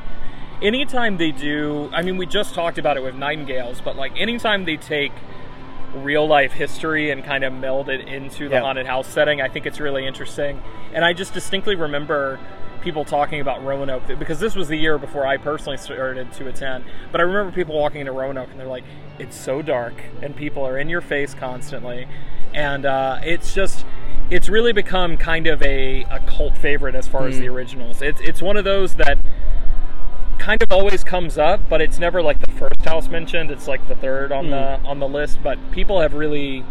anytime 0.62 1.17
they 1.17 1.33
do, 1.33 1.88
I 1.95 2.02
mean, 2.02 2.17
we 2.19 2.26
just 2.26 2.55
talked 2.55 2.76
about 2.79 2.97
it 2.99 3.02
with 3.02 3.14
Nightingales, 3.14 3.81
but 3.81 3.97
like 3.97 4.12
anytime 4.21 4.64
they 4.67 4.76
take 4.76 5.12
real 5.94 6.26
life 6.26 6.52
history 6.52 7.11
and 7.11 7.25
kind 7.25 7.44
of 7.44 7.52
meld 7.52 7.88
it 7.88 8.00
into 8.09 8.49
the 8.49 8.54
Yeah. 8.56 8.61
haunted 8.61 8.87
house 8.87 9.06
setting, 9.06 9.40
I 9.40 9.49
think 9.49 9.66
it's 9.66 9.80
really 9.80 10.06
interesting. 10.06 10.62
And 10.94 11.04
I 11.04 11.12
just 11.12 11.35
distinctly 11.35 11.75
remember 11.75 12.38
people 12.82 13.04
talking 13.04 13.40
about 13.40 13.62
Roanoke 13.64 14.04
because 14.18 14.40
this 14.40 14.54
was 14.56 14.68
the 14.68 14.76
year 14.76 14.97
before 14.97 15.26
I 15.26 15.37
personally 15.37 15.76
started 15.76 16.32
to 16.32 16.49
attend. 16.49 16.85
But 17.12 17.20
I 17.20 17.25
remember 17.25 17.52
people 17.52 17.78
walking 17.78 18.00
into 18.00 18.12
Roanoke 18.12 18.50
and 18.50 18.59
they're 18.59 18.66
like, 18.66 18.85
"It's 19.18 19.37
so 19.37 19.61
dark 19.61 19.94
and 20.23 20.35
people 20.35 20.66
are 20.66 20.78
in 20.78 20.88
your 20.88 21.02
face 21.02 21.35
constantly," 21.35 22.06
and 22.54 22.87
uh, 22.87 23.18
it's 23.23 23.54
just. 23.54 23.85
It's 24.30 24.49
really 24.49 24.73
become 24.73 25.16
kind 25.16 25.49
of 25.49 25.61
a, 25.61 26.04
a 26.04 26.20
cult 26.20 26.56
favorite 26.56 26.94
as 26.94 27.09
far 27.09 27.26
as 27.26 27.40
the 27.40 27.49
originals. 27.49 28.00
It's 28.00 28.20
it's 28.20 28.40
one 28.40 28.56
of 28.56 28.62
those 28.62 28.94
that 28.94 29.18
kind 30.40 30.62
of 30.62 30.73
always 30.73 31.04
comes 31.04 31.38
up, 31.38 31.61
but 31.68 31.80
it's 31.80 31.99
never 31.99 32.23
like 32.23 32.38
the 32.40 32.50
first 32.52 32.82
house 32.82 33.09
mentioned. 33.09 33.50
It's 33.50 33.68
like 33.68 33.87
the 33.87 33.94
third 33.94 34.32
on 34.32 34.47
hmm. 34.47 34.50
the 34.50 34.80
on 34.85 34.99
the 34.99 35.09
list. 35.09 35.40
But 35.42 35.59
people 35.70 36.00
have 36.00 36.14
really 36.14 36.64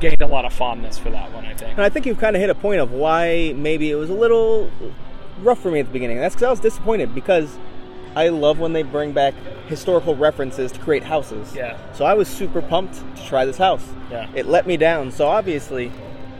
gained 0.00 0.20
a 0.20 0.26
lot 0.26 0.44
of 0.44 0.52
fondness 0.52 0.98
for 0.98 1.10
that 1.10 1.32
one. 1.32 1.46
I 1.46 1.54
think. 1.54 1.70
And 1.70 1.82
I 1.82 1.88
think 1.88 2.04
you've 2.04 2.18
kind 2.18 2.36
of 2.36 2.40
hit 2.40 2.50
a 2.50 2.54
point 2.54 2.80
of 2.80 2.92
why 2.92 3.54
maybe 3.56 3.90
it 3.90 3.94
was 3.94 4.10
a 4.10 4.14
little 4.14 4.70
rough 5.40 5.60
for 5.60 5.70
me 5.70 5.80
at 5.80 5.86
the 5.86 5.92
beginning. 5.92 6.18
That's 6.18 6.34
because 6.34 6.46
I 6.46 6.50
was 6.50 6.60
disappointed 6.60 7.14
because 7.14 7.56
I 8.16 8.28
love 8.28 8.58
when 8.58 8.72
they 8.72 8.82
bring 8.82 9.12
back 9.12 9.34
historical 9.68 10.16
references 10.16 10.72
to 10.72 10.80
create 10.80 11.04
houses. 11.04 11.54
Yeah. 11.54 11.78
So 11.92 12.04
I 12.04 12.14
was 12.14 12.28
super 12.28 12.60
pumped 12.60 12.94
to 13.16 13.26
try 13.26 13.44
this 13.44 13.58
house. 13.58 13.86
Yeah. 14.10 14.28
It 14.34 14.46
let 14.46 14.66
me 14.66 14.76
down. 14.76 15.12
So 15.12 15.28
obviously, 15.28 15.92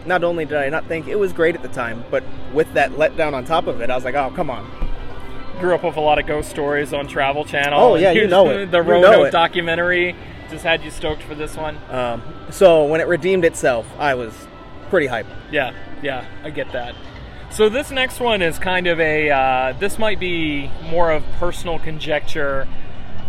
not 0.04 0.24
only 0.24 0.44
did 0.44 0.56
I 0.56 0.68
not 0.68 0.86
think 0.86 1.06
it 1.06 1.16
was 1.16 1.32
great 1.32 1.54
at 1.54 1.62
the 1.62 1.68
time, 1.68 2.04
but 2.10 2.24
with 2.52 2.72
that 2.74 2.92
letdown 2.92 3.34
on 3.34 3.44
top 3.44 3.66
of 3.66 3.80
it, 3.80 3.90
I 3.90 3.94
was 3.94 4.04
like, 4.04 4.14
oh, 4.14 4.32
come 4.34 4.50
on. 4.50 4.85
Grew 5.60 5.74
up 5.74 5.84
with 5.84 5.96
a 5.96 6.00
lot 6.00 6.18
of 6.18 6.26
ghost 6.26 6.50
stories 6.50 6.92
on 6.92 7.06
Travel 7.06 7.44
Channel. 7.44 7.80
Oh, 7.80 7.94
yeah, 7.96 8.10
you 8.12 8.26
know 8.26 8.48
it. 8.50 8.66
the 8.70 8.82
You 8.82 9.00
know 9.00 9.24
it. 9.24 9.30
documentary 9.30 10.14
just 10.50 10.64
had 10.64 10.82
you 10.84 10.90
stoked 10.90 11.22
for 11.22 11.34
this 11.34 11.56
one. 11.56 11.78
Um, 11.90 12.22
so 12.50 12.84
when 12.84 13.00
it 13.00 13.06
redeemed 13.06 13.44
itself, 13.44 13.86
I 13.98 14.14
was 14.14 14.32
pretty 14.90 15.06
hyped. 15.08 15.34
Yeah, 15.50 15.74
yeah, 16.02 16.26
I 16.44 16.50
get 16.50 16.72
that. 16.72 16.94
So 17.50 17.68
this 17.68 17.90
next 17.90 18.20
one 18.20 18.42
is 18.42 18.58
kind 18.58 18.86
of 18.86 19.00
a. 19.00 19.30
Uh, 19.30 19.72
this 19.78 19.98
might 19.98 20.20
be 20.20 20.70
more 20.90 21.10
of 21.10 21.24
personal 21.38 21.78
conjecture 21.78 22.68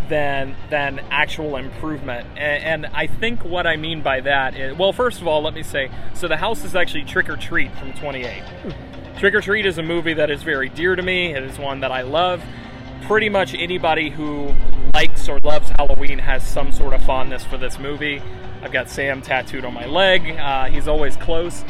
than 0.10 0.56
than 0.70 1.00
actual 1.12 1.56
improvement, 1.56 2.28
and, 2.38 2.84
and 2.86 2.96
I 2.96 3.08
think 3.08 3.44
what 3.46 3.66
I 3.68 3.76
mean 3.78 4.02
by 4.02 4.22
that 4.22 4.56
is 4.56 4.78
well, 4.78 4.92
first 4.92 5.22
of 5.22 5.28
all, 5.28 5.42
let 5.42 5.54
me 5.54 5.64
say, 5.64 5.90
so 6.14 6.28
the 6.28 6.38
house 6.38 6.64
is 6.66 6.76
actually 6.76 7.04
Trick 7.06 7.30
or 7.30 7.38
Treat 7.38 7.72
from 7.78 7.94
28, 7.94 8.44
Trick 9.18 9.34
or 9.34 9.42
Treat 9.42 9.66
is 9.66 9.80
a 9.80 9.84
movie 9.84 10.14
that 10.14 10.30
is 10.30 10.44
very 10.44 10.70
dear 10.70 10.96
to 10.96 11.02
me. 11.02 11.34
It 11.34 11.42
is 11.44 11.58
one 11.58 11.80
that 11.80 11.92
I 11.92 12.02
love. 12.04 12.44
Pretty 13.08 13.30
much 13.30 13.56
anybody 13.56 14.12
who 14.12 14.54
likes 14.94 15.28
or 15.28 15.40
loves 15.40 15.70
Halloween 15.72 16.20
has 16.20 16.46
some 16.46 16.72
sort 16.72 16.94
of 16.94 17.02
fondness 17.04 17.44
for 17.44 17.58
this 17.58 17.80
movie. 17.80 18.22
I've 18.62 18.72
got 18.72 18.90
Sam 18.90 19.24
tattooed 19.24 19.66
on 19.66 19.74
my 19.74 19.88
leg. 19.88 20.38
Uh, 20.38 20.66
he's 20.66 20.88
always 20.88 21.16
close. 21.18 21.66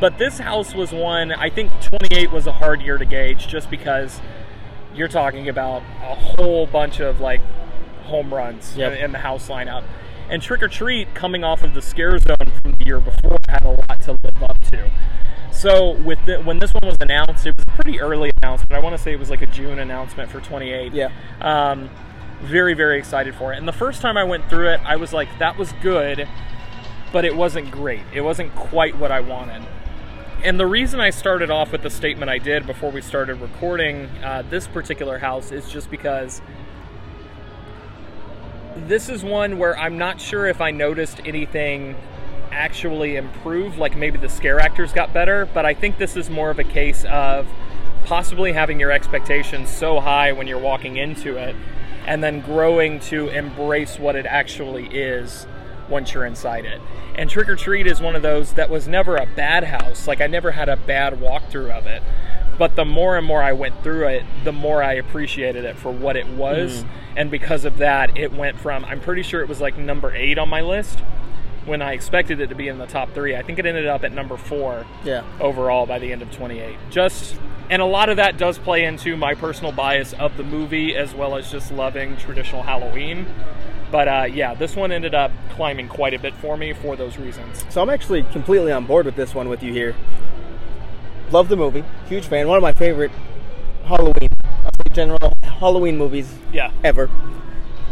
But 0.00 0.18
this 0.18 0.38
house 0.38 0.74
was 0.74 0.90
one, 0.92 1.30
I 1.32 1.50
think 1.50 1.70
28 1.82 2.32
was 2.32 2.46
a 2.48 2.52
hard 2.52 2.82
year 2.82 2.98
to 2.98 3.04
gauge 3.04 3.46
just 3.46 3.70
because 3.70 4.20
you're 4.92 5.08
talking 5.08 5.48
about 5.48 5.82
a 6.02 6.14
whole 6.16 6.66
bunch 6.66 6.98
of 7.00 7.20
like 7.20 7.40
home 8.04 8.32
runs 8.34 8.76
Yep. 8.76 8.92
in, 8.92 9.04
in 9.04 9.12
the 9.12 9.18
house 9.18 9.48
lineup. 9.48 9.84
And 10.30 10.42
Trick 10.42 10.62
or 10.62 10.68
Treat, 10.68 11.14
coming 11.14 11.44
off 11.44 11.62
of 11.62 11.74
the 11.74 11.82
Scare 11.82 12.18
Zone 12.18 12.36
from 12.60 12.72
the 12.72 12.84
year 12.86 13.00
before, 13.00 13.38
had 13.48 13.64
a 13.64 13.70
lot 13.70 14.00
to 14.02 14.12
live 14.22 14.42
up 14.42 14.60
to. 14.72 14.90
So 15.58 15.90
with 15.90 16.24
the, 16.24 16.38
when 16.38 16.60
this 16.60 16.72
one 16.72 16.86
was 16.86 16.96
announced, 17.00 17.44
it 17.44 17.56
was 17.56 17.64
a 17.64 17.70
pretty 17.72 18.00
early 18.00 18.30
announcement. 18.40 18.72
I 18.72 18.78
want 18.78 18.96
to 18.96 19.02
say 19.02 19.12
it 19.12 19.18
was 19.18 19.28
like 19.28 19.42
a 19.42 19.46
June 19.46 19.80
announcement 19.80 20.30
for 20.30 20.40
28. 20.40 20.92
Yeah. 20.92 21.10
Um, 21.40 21.90
very 22.42 22.74
very 22.74 22.96
excited 22.96 23.34
for 23.34 23.52
it. 23.52 23.58
And 23.58 23.66
the 23.66 23.72
first 23.72 24.00
time 24.00 24.16
I 24.16 24.22
went 24.22 24.48
through 24.48 24.68
it, 24.68 24.80
I 24.84 24.94
was 24.94 25.12
like, 25.12 25.28
that 25.40 25.58
was 25.58 25.72
good, 25.82 26.28
but 27.12 27.24
it 27.24 27.34
wasn't 27.34 27.72
great. 27.72 28.02
It 28.14 28.20
wasn't 28.20 28.54
quite 28.54 28.96
what 28.96 29.10
I 29.10 29.18
wanted. 29.18 29.66
And 30.44 30.60
the 30.60 30.66
reason 30.66 31.00
I 31.00 31.10
started 31.10 31.50
off 31.50 31.72
with 31.72 31.82
the 31.82 31.90
statement 31.90 32.30
I 32.30 32.38
did 32.38 32.64
before 32.64 32.92
we 32.92 33.00
started 33.00 33.40
recording 33.40 34.06
uh, 34.22 34.44
this 34.48 34.68
particular 34.68 35.18
house 35.18 35.50
is 35.50 35.68
just 35.68 35.90
because 35.90 36.40
this 38.76 39.08
is 39.08 39.24
one 39.24 39.58
where 39.58 39.76
I'm 39.76 39.98
not 39.98 40.20
sure 40.20 40.46
if 40.46 40.60
I 40.60 40.70
noticed 40.70 41.18
anything 41.24 41.96
actually 42.52 43.16
improve, 43.16 43.78
like 43.78 43.96
maybe 43.96 44.18
the 44.18 44.28
scare 44.28 44.60
actors 44.60 44.92
got 44.92 45.12
better, 45.12 45.48
but 45.52 45.64
I 45.66 45.74
think 45.74 45.98
this 45.98 46.16
is 46.16 46.30
more 46.30 46.50
of 46.50 46.58
a 46.58 46.64
case 46.64 47.04
of 47.04 47.46
possibly 48.04 48.52
having 48.52 48.80
your 48.80 48.90
expectations 48.90 49.70
so 49.70 50.00
high 50.00 50.32
when 50.32 50.46
you're 50.46 50.58
walking 50.58 50.96
into 50.96 51.36
it 51.36 51.54
and 52.06 52.24
then 52.24 52.40
growing 52.40 53.00
to 53.00 53.28
embrace 53.28 53.98
what 53.98 54.16
it 54.16 54.24
actually 54.24 54.86
is 54.86 55.46
once 55.90 56.14
you're 56.14 56.24
inside 56.24 56.64
it. 56.64 56.80
And 57.16 57.28
Trick 57.28 57.48
or 57.48 57.56
Treat 57.56 57.86
is 57.86 58.00
one 58.00 58.16
of 58.16 58.22
those 58.22 58.54
that 58.54 58.70
was 58.70 58.88
never 58.88 59.16
a 59.16 59.26
bad 59.26 59.64
house. 59.64 60.06
Like 60.06 60.20
I 60.20 60.26
never 60.26 60.52
had 60.52 60.68
a 60.68 60.76
bad 60.76 61.14
walkthrough 61.14 61.70
of 61.70 61.86
it. 61.86 62.02
But 62.58 62.76
the 62.76 62.84
more 62.84 63.16
and 63.16 63.26
more 63.26 63.42
I 63.42 63.52
went 63.52 63.82
through 63.82 64.08
it, 64.08 64.24
the 64.42 64.52
more 64.52 64.82
I 64.82 64.94
appreciated 64.94 65.64
it 65.64 65.76
for 65.76 65.92
what 65.92 66.16
it 66.16 66.26
was. 66.26 66.82
Mm-hmm. 66.82 67.18
And 67.18 67.30
because 67.30 67.64
of 67.64 67.78
that, 67.78 68.16
it 68.16 68.32
went 68.32 68.58
from 68.58 68.84
I'm 68.84 69.00
pretty 69.00 69.22
sure 69.22 69.42
it 69.42 69.48
was 69.48 69.60
like 69.60 69.76
number 69.76 70.14
8 70.14 70.38
on 70.38 70.48
my 70.48 70.60
list 70.60 71.00
when 71.68 71.82
I 71.82 71.92
expected 71.92 72.40
it 72.40 72.48
to 72.48 72.54
be 72.54 72.66
in 72.68 72.78
the 72.78 72.86
top 72.86 73.12
3. 73.14 73.36
I 73.36 73.42
think 73.42 73.58
it 73.58 73.66
ended 73.66 73.86
up 73.86 74.02
at 74.02 74.12
number 74.12 74.36
4 74.36 74.84
Yeah. 75.04 75.22
overall 75.40 75.86
by 75.86 75.98
the 75.98 76.10
end 76.12 76.22
of 76.22 76.32
28. 76.32 76.76
Just 76.90 77.36
and 77.70 77.82
a 77.82 77.84
lot 77.84 78.08
of 78.08 78.16
that 78.16 78.38
does 78.38 78.58
play 78.58 78.84
into 78.84 79.14
my 79.16 79.34
personal 79.34 79.72
bias 79.72 80.14
of 80.14 80.36
the 80.38 80.42
movie 80.42 80.96
as 80.96 81.14
well 81.14 81.36
as 81.36 81.50
just 81.52 81.70
loving 81.70 82.16
traditional 82.16 82.62
Halloween. 82.62 83.26
But 83.92 84.08
uh, 84.08 84.26
yeah, 84.32 84.54
this 84.54 84.74
one 84.74 84.90
ended 84.90 85.14
up 85.14 85.30
climbing 85.50 85.88
quite 85.88 86.14
a 86.14 86.18
bit 86.18 86.34
for 86.34 86.56
me 86.56 86.72
for 86.72 86.96
those 86.96 87.18
reasons. 87.18 87.64
So 87.68 87.80
I'm 87.82 87.90
actually 87.90 88.22
completely 88.24 88.72
on 88.72 88.86
board 88.86 89.06
with 89.06 89.16
this 89.16 89.34
one 89.34 89.48
with 89.50 89.62
you 89.62 89.72
here. 89.72 89.94
Love 91.30 91.48
the 91.50 91.56
movie, 91.56 91.84
huge 92.08 92.26
fan. 92.26 92.48
One 92.48 92.56
of 92.56 92.62
my 92.62 92.72
favorite 92.72 93.10
Halloween, 93.84 94.28
general 94.92 95.32
Halloween 95.42 95.98
movies 95.98 96.34
Yeah, 96.52 96.70
ever. 96.84 97.10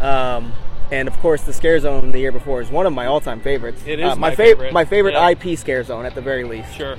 Um, 0.01 0.53
and 0.93 1.09
of 1.09 1.17
course, 1.19 1.43
the 1.43 1.53
Scare 1.53 1.79
Zone 1.81 2.13
the 2.13 2.19
year 2.19 2.33
before 2.33 2.61
is 2.61 2.71
one 2.71 2.87
of 2.87 2.93
my 2.93 3.07
all-time 3.07 3.41
favorites. 3.41 3.83
It 3.87 4.01
is 4.01 4.11
uh, 4.13 4.17
my 4.17 4.33
fav- 4.33 4.37
favorite, 4.37 4.73
My 4.73 4.85
favorite 4.85 5.13
yeah. 5.15 5.29
IP 5.31 5.59
Scare 5.59 5.83
Zone 5.85 6.05
at 6.07 6.15
the 6.15 6.21
very 6.21 6.45
least. 6.45 6.75
sure. 6.75 6.97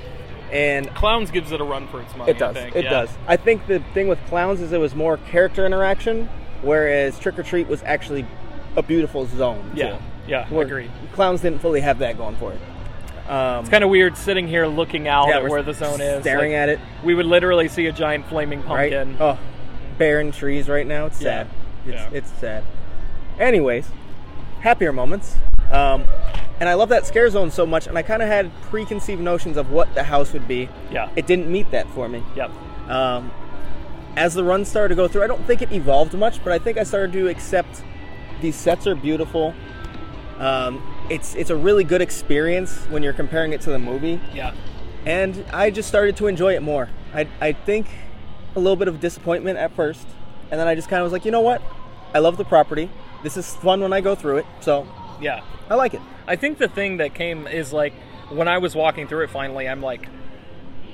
And 0.52 0.88
Clowns 0.94 1.30
gives 1.30 1.52
it 1.52 1.60
a 1.60 1.64
run 1.64 1.88
for 1.88 2.00
its 2.00 2.16
money. 2.16 2.30
it 2.30 2.38
does. 2.38 2.56
I 2.56 2.60
think. 2.62 2.76
It 2.76 2.84
yeah. 2.84 2.90
does. 2.90 3.10
I 3.26 3.36
think 3.36 3.66
the 3.66 3.80
thing 3.92 4.08
with 4.08 4.18
clowns 4.28 4.60
is 4.62 4.72
it 4.72 4.78
was 4.78 4.94
more 4.94 5.18
character 5.18 5.66
interaction, 5.66 6.26
whereas 6.62 7.18
Trick 7.18 7.38
or 7.38 7.42
Treat 7.42 7.68
was 7.68 7.82
actually 7.82 8.24
a 8.76 8.82
beautiful 8.82 9.26
zone. 9.26 9.72
Yeah, 9.74 9.98
too. 9.98 10.04
yeah, 10.26 10.48
Where 10.48 10.64
agreed. 10.64 10.90
Clowns 11.12 11.42
didn't 11.42 11.60
fully 11.60 11.80
have 11.82 11.98
that 11.98 12.16
going 12.16 12.36
for 12.36 12.52
it. 12.54 12.60
Um, 13.30 13.60
It's 13.60 13.68
kind 13.68 13.84
of 13.84 13.90
weird 13.90 14.16
sitting 14.16 14.48
here 14.48 14.66
looking 14.66 15.06
out 15.06 15.28
yeah, 15.28 15.36
at 15.36 15.50
where 15.50 15.62
the 15.62 15.74
zone 15.74 16.00
is, 16.00 16.22
staring 16.22 16.52
Like, 16.52 16.58
at 16.60 16.68
it. 16.70 16.80
We 17.04 17.14
would 17.14 17.26
literally 17.26 17.68
see 17.68 17.84
a 17.86 17.92
giant 17.92 18.24
flaming 18.26 18.62
pumpkin. 18.62 18.74
right? 18.76 19.18
pumpkin. 19.18 19.18
Oh, 19.20 19.38
barren 19.98 20.32
trees 20.32 20.66
right 20.66 20.86
now. 20.86 21.04
It's 21.06 21.20
Yeah. 21.20 21.42
sad. 21.42 21.46
It's, 21.86 21.94
Yeah. 21.94 22.08
it's 22.10 22.30
sad. 22.40 22.64
Anyways, 23.38 23.88
happier 24.60 24.92
moments. 24.92 25.36
Um, 25.70 26.04
and 26.60 26.68
I 26.68 26.74
love 26.74 26.88
that 26.88 27.06
scare 27.06 27.28
zone 27.30 27.50
so 27.50 27.64
much, 27.66 27.86
and 27.86 27.96
I 27.96 28.02
kind 28.02 28.20
of 28.22 28.28
had 28.28 28.50
preconceived 28.62 29.20
notions 29.20 29.56
of 29.56 29.70
what 29.70 29.94
the 29.94 30.02
house 30.02 30.32
would 30.32 30.48
be. 30.48 30.68
Yeah. 30.90 31.08
It 31.14 31.26
didn't 31.26 31.50
meet 31.50 31.70
that 31.70 31.88
for 31.90 32.08
me. 32.08 32.22
Yep. 32.34 32.50
Um, 32.88 33.30
as 34.16 34.34
the 34.34 34.42
run 34.42 34.64
started 34.64 34.88
to 34.88 34.94
go 34.96 35.06
through, 35.06 35.22
I 35.22 35.28
don't 35.28 35.44
think 35.46 35.62
it 35.62 35.70
evolved 35.70 36.14
much, 36.14 36.42
but 36.42 36.52
I 36.52 36.58
think 36.58 36.78
I 36.78 36.82
started 36.82 37.12
to 37.12 37.28
accept 37.28 37.82
these 38.40 38.56
sets 38.56 38.86
are 38.86 38.94
beautiful. 38.96 39.54
Um, 40.38 40.82
it's 41.10 41.34
it's 41.34 41.50
a 41.50 41.56
really 41.56 41.84
good 41.84 42.00
experience 42.00 42.84
when 42.86 43.02
you're 43.02 43.12
comparing 43.12 43.52
it 43.52 43.60
to 43.62 43.70
the 43.70 43.78
movie 43.78 44.20
Yeah. 44.32 44.54
and 45.04 45.44
I 45.52 45.70
just 45.70 45.88
started 45.88 46.16
to 46.18 46.26
enjoy 46.28 46.54
it 46.54 46.62
more. 46.62 46.88
I, 47.12 47.26
I 47.40 47.52
think 47.52 47.88
a 48.54 48.60
little 48.60 48.76
bit 48.76 48.86
of 48.88 49.00
disappointment 49.00 49.58
at 49.58 49.72
first, 49.74 50.06
and 50.50 50.58
then 50.60 50.68
I 50.68 50.74
just 50.74 50.88
kind 50.88 51.00
of 51.00 51.04
was 51.06 51.12
like, 51.12 51.24
you 51.24 51.30
know 51.30 51.40
what? 51.40 51.62
I 52.14 52.18
love 52.20 52.36
the 52.36 52.44
property. 52.44 52.88
This 53.22 53.36
is 53.36 53.54
fun 53.56 53.80
when 53.80 53.92
I 53.92 54.00
go 54.00 54.14
through 54.14 54.38
it, 54.38 54.46
so 54.60 54.86
Yeah. 55.20 55.40
I 55.70 55.74
like 55.74 55.94
it. 55.94 56.00
I 56.26 56.36
think 56.36 56.58
the 56.58 56.68
thing 56.68 56.98
that 56.98 57.14
came 57.14 57.46
is 57.46 57.72
like 57.72 57.92
when 58.30 58.48
I 58.48 58.58
was 58.58 58.74
walking 58.74 59.06
through 59.08 59.24
it 59.24 59.30
finally, 59.30 59.68
I'm 59.68 59.80
like, 59.82 60.08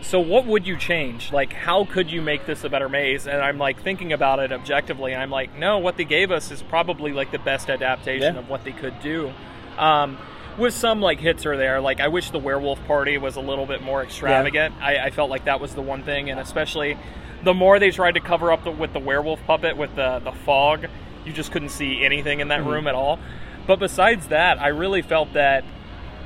so 0.03 0.21
what 0.21 0.45
would 0.47 0.67
you 0.67 0.77
change? 0.77 1.33
Like, 1.33 1.53
how 1.53 1.85
could 1.85 2.11
you 2.11 2.21
make 2.23 2.45
this 2.47 2.63
a 2.65 2.69
better 2.69 2.89
maze? 2.89 3.27
And 3.27 3.41
I'm 3.41 3.59
like 3.59 3.83
thinking 3.83 4.13
about 4.13 4.39
it 4.39 4.53
objectively, 4.53 5.13
and 5.13 5.23
I'm 5.23 5.31
like, 5.31 5.57
no, 5.59 5.79
what 5.79 5.97
they 5.97 6.05
gave 6.05 6.31
us 6.31 6.51
is 6.51 6.63
probably 6.63 7.13
like 7.13 7.31
the 7.33 7.39
best 7.39 7.71
adaptation 7.71 8.35
Yeah. 8.35 8.41
of 8.41 8.49
what 8.49 8.65
they 8.65 8.73
could 8.73 9.01
do. 9.01 9.33
Um, 9.79 10.19
with 10.59 10.75
some 10.75 11.01
like 11.01 11.19
hits 11.21 11.47
are 11.47 11.57
there. 11.57 11.81
Like, 11.81 12.01
I 12.01 12.09
wish 12.09 12.31
the 12.31 12.39
werewolf 12.39 12.85
party 12.87 13.19
was 13.19 13.37
a 13.37 13.41
little 13.41 13.67
bit 13.67 13.83
more 13.83 14.03
extravagant. 14.03 14.75
I, 14.81 14.99
I 15.07 15.11
felt 15.11 15.31
like 15.31 15.47
that 15.47 15.59
was 15.61 15.75
the 15.75 15.83
one 15.83 16.03
thing, 16.05 16.31
and 16.31 16.39
especially 16.39 16.97
the 17.43 17.55
more 17.55 17.79
they 17.79 17.91
tried 17.91 18.13
to 18.13 18.21
cover 18.21 18.53
up 18.53 18.63
the, 18.65 18.71
with 18.71 18.93
the 18.93 19.01
werewolf 19.01 19.41
puppet 19.47 19.77
with 19.77 19.95
the 19.97 20.21
the 20.23 20.33
fog, 20.33 20.87
you 21.25 21.33
just 21.33 21.53
couldn't 21.53 21.71
see 21.71 22.05
anything 22.05 22.41
in 22.41 22.49
that 22.49 22.61
Mm-hmm. 22.61 22.69
room 22.71 22.87
at 22.87 22.95
all. 22.95 23.19
But 23.67 23.79
besides 23.79 24.29
that, 24.29 24.61
I 24.61 24.69
really 24.69 25.03
felt 25.03 25.33
that 25.33 25.65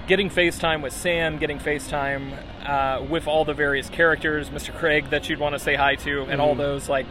getting 0.09 0.29
FaceTime 0.31 0.83
with 0.83 0.93
Sam, 0.93 1.39
getting 1.39 1.59
FaceTime 1.59 2.33
uh, 2.69 3.03
with 3.09 3.27
all 3.29 3.45
the 3.45 3.55
various 3.55 3.89
characters, 3.89 4.49
Mr. 4.51 4.75
Craig 4.77 5.11
that 5.11 5.29
you'd 5.29 5.39
want 5.39 5.55
to 5.55 5.59
say 5.59 5.75
hi 5.77 5.95
to, 5.97 6.23
and 6.23 6.33
Mm-hmm. 6.33 6.41
all 6.41 6.55
those, 6.55 6.89
like, 6.89 7.07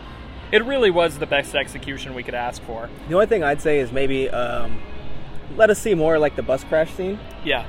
it 0.52 0.64
really 0.66 0.92
was 0.92 1.18
the 1.20 1.26
best 1.26 1.56
execution 1.56 2.14
we 2.14 2.24
could 2.24 2.34
ask 2.36 2.62
for. 2.64 2.90
The 3.10 3.14
only 3.16 3.26
thing 3.28 3.44
I'd 3.44 3.62
say 3.62 3.80
is 3.80 3.92
maybe 3.92 4.30
um, 4.30 4.82
let 5.56 5.70
us 5.70 5.80
see 5.80 5.94
more 5.94 6.18
like 6.20 6.36
the 6.36 6.42
bus 6.44 6.64
crash 6.64 6.92
scene. 6.94 7.20
Yeah. 7.44 7.66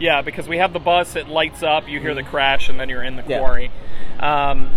Yeah, 0.00 0.22
because 0.22 0.48
we 0.48 0.58
have 0.58 0.72
the 0.72 0.78
bus, 0.80 1.14
it 1.16 1.28
lights 1.28 1.62
up, 1.62 1.88
you 1.88 2.00
hear 2.00 2.14
the 2.14 2.22
crash, 2.24 2.68
and 2.68 2.78
then 2.80 2.88
you're 2.88 3.02
in 3.04 3.16
the 3.16 3.22
Mm-hmm. 3.22 3.30
Yeah. 3.30 3.38
quarry. 3.38 3.70
Um, 4.20 4.70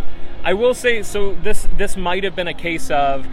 I 0.44 0.54
will 0.54 0.74
say, 0.76 1.02
so 1.02 1.34
this 1.34 1.68
this 1.78 1.98
might 1.98 2.24
have 2.24 2.36
been 2.36 2.48
a 2.48 2.54
case 2.54 2.92
of 2.92 3.26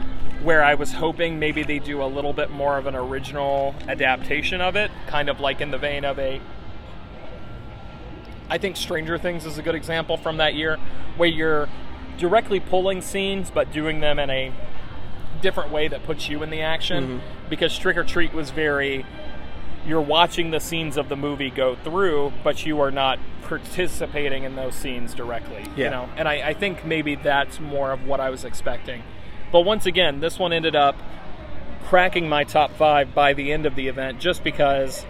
where 0.43 0.63
I 0.63 0.75
was 0.75 0.93
hoping 0.93 1.39
maybe 1.39 1.63
they 1.63 1.79
do 1.79 2.03
a 2.03 2.07
little 2.07 2.33
bit 2.33 2.51
more 2.51 2.77
of 2.77 2.87
an 2.87 2.97
original 2.97 3.75
adaptation 3.89 4.61
of 4.61 4.77
it, 4.77 4.91
kind 5.07 5.29
of 5.29 5.41
like 5.41 5.61
in 5.61 5.71
the 5.71 5.79
vein 5.79 6.05
of 6.05 6.19
a. 6.19 6.41
I 8.51 8.59
think 8.59 8.77
Stranger 8.77 9.19
Things 9.19 9.47
is 9.47 9.57
a 9.57 9.63
good 9.63 9.75
example 9.75 10.17
from 10.17 10.37
that 10.39 10.55
year, 10.55 10.79
where 11.17 11.29
you're 11.29 11.69
directly 12.19 12.61
pulling 12.61 13.01
scenes 13.01 13.51
but 13.51 13.73
doing 13.73 14.01
them 14.01 14.19
in 14.19 14.31
a 14.31 14.53
different 15.41 15.71
way 15.71 15.89
that 15.89 16.05
puts 16.05 16.29
you 16.29 16.43
in 16.43 16.51
the 16.51 16.61
action. 16.61 17.05
Mm-hmm. 17.05 17.49
Because 17.49 17.77
Trick 17.77 17.97
or 17.97 18.05
Treat 18.05 18.33
was 18.33 18.51
very 18.51 19.05
you're 19.87 20.01
watching 20.01 20.51
the 20.51 20.61
scenes 20.61 20.97
of 20.97 21.09
the 21.09 21.17
movie 21.17 21.51
go 21.51 21.75
through, 21.75 22.33
but 22.45 22.65
you 22.65 22.81
are 22.81 22.91
not 22.91 23.19
participating 23.43 24.45
in 24.45 24.55
those 24.55 24.75
scenes 24.75 25.13
directly. 25.13 25.67
You 25.77 25.91
know, 25.91 26.09
and 26.17 26.29
I, 26.29 26.51
I 26.51 26.55
think 26.55 26.85
maybe 26.85 27.17
that's 27.17 27.59
more 27.59 27.93
of 27.93 28.07
what 28.07 28.21
I 28.21 28.31
was 28.31 28.45
expecting. 28.45 29.03
But 29.53 29.61
once 29.61 29.87
again, 29.87 30.21
this 30.21 30.39
one 30.39 30.53
ended 30.53 30.75
up 30.75 30.97
cracking 31.85 32.29
my 32.29 32.43
top 32.45 32.73
five 32.73 33.15
by 33.15 33.35
the 33.35 33.53
end 33.53 33.67
of 33.67 33.75
the 33.77 33.87
event, 33.89 34.19
just 34.19 34.43
because 34.43 35.05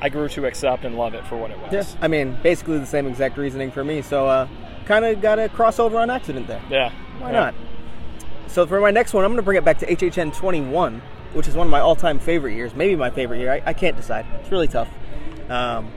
I 0.00 0.08
grew 0.08 0.28
to 0.30 0.46
accept 0.46 0.84
and 0.84 0.98
love 0.98 1.14
it 1.14 1.24
for 1.26 1.36
what 1.36 1.50
it 1.52 1.58
was. 1.60 1.72
Yeah, 1.72 1.84
I 2.02 2.08
mean, 2.08 2.36
basically 2.42 2.78
the 2.78 2.86
same 2.86 3.06
exact 3.06 3.38
reasoning 3.38 3.70
for 3.70 3.84
me. 3.84 4.02
So, 4.02 4.26
uh, 4.26 4.48
kind 4.84 5.04
of 5.04 5.22
got 5.22 5.38
a 5.38 5.48
crossover 5.48 5.94
on 6.00 6.10
accident 6.10 6.46
there. 6.48 6.60
Yeah. 6.68 6.90
Why 7.20 7.28
Yeah. 7.32 7.40
not? 7.40 7.54
So 8.48 8.66
for 8.66 8.80
my 8.80 8.90
next 8.90 9.14
one, 9.14 9.24
I'm 9.24 9.30
going 9.30 9.36
to 9.38 9.42
bring 9.42 9.56
it 9.58 9.64
back 9.64 9.78
to 9.78 9.86
HHN 9.86 10.32
21, 10.36 11.00
which 11.32 11.48
is 11.48 11.54
one 11.54 11.66
of 11.66 11.70
my 11.70 11.80
all-time 11.80 12.18
favorite 12.18 12.54
years. 12.54 12.74
Maybe 12.74 12.94
my 12.96 13.10
favorite 13.10 13.38
year. 13.38 13.52
I, 13.52 13.62
I 13.66 13.72
can't 13.72 13.96
decide. 13.96 14.26
It's 14.40 14.50
really 14.50 14.68
tough. 14.68 14.88
Um, 15.48 15.90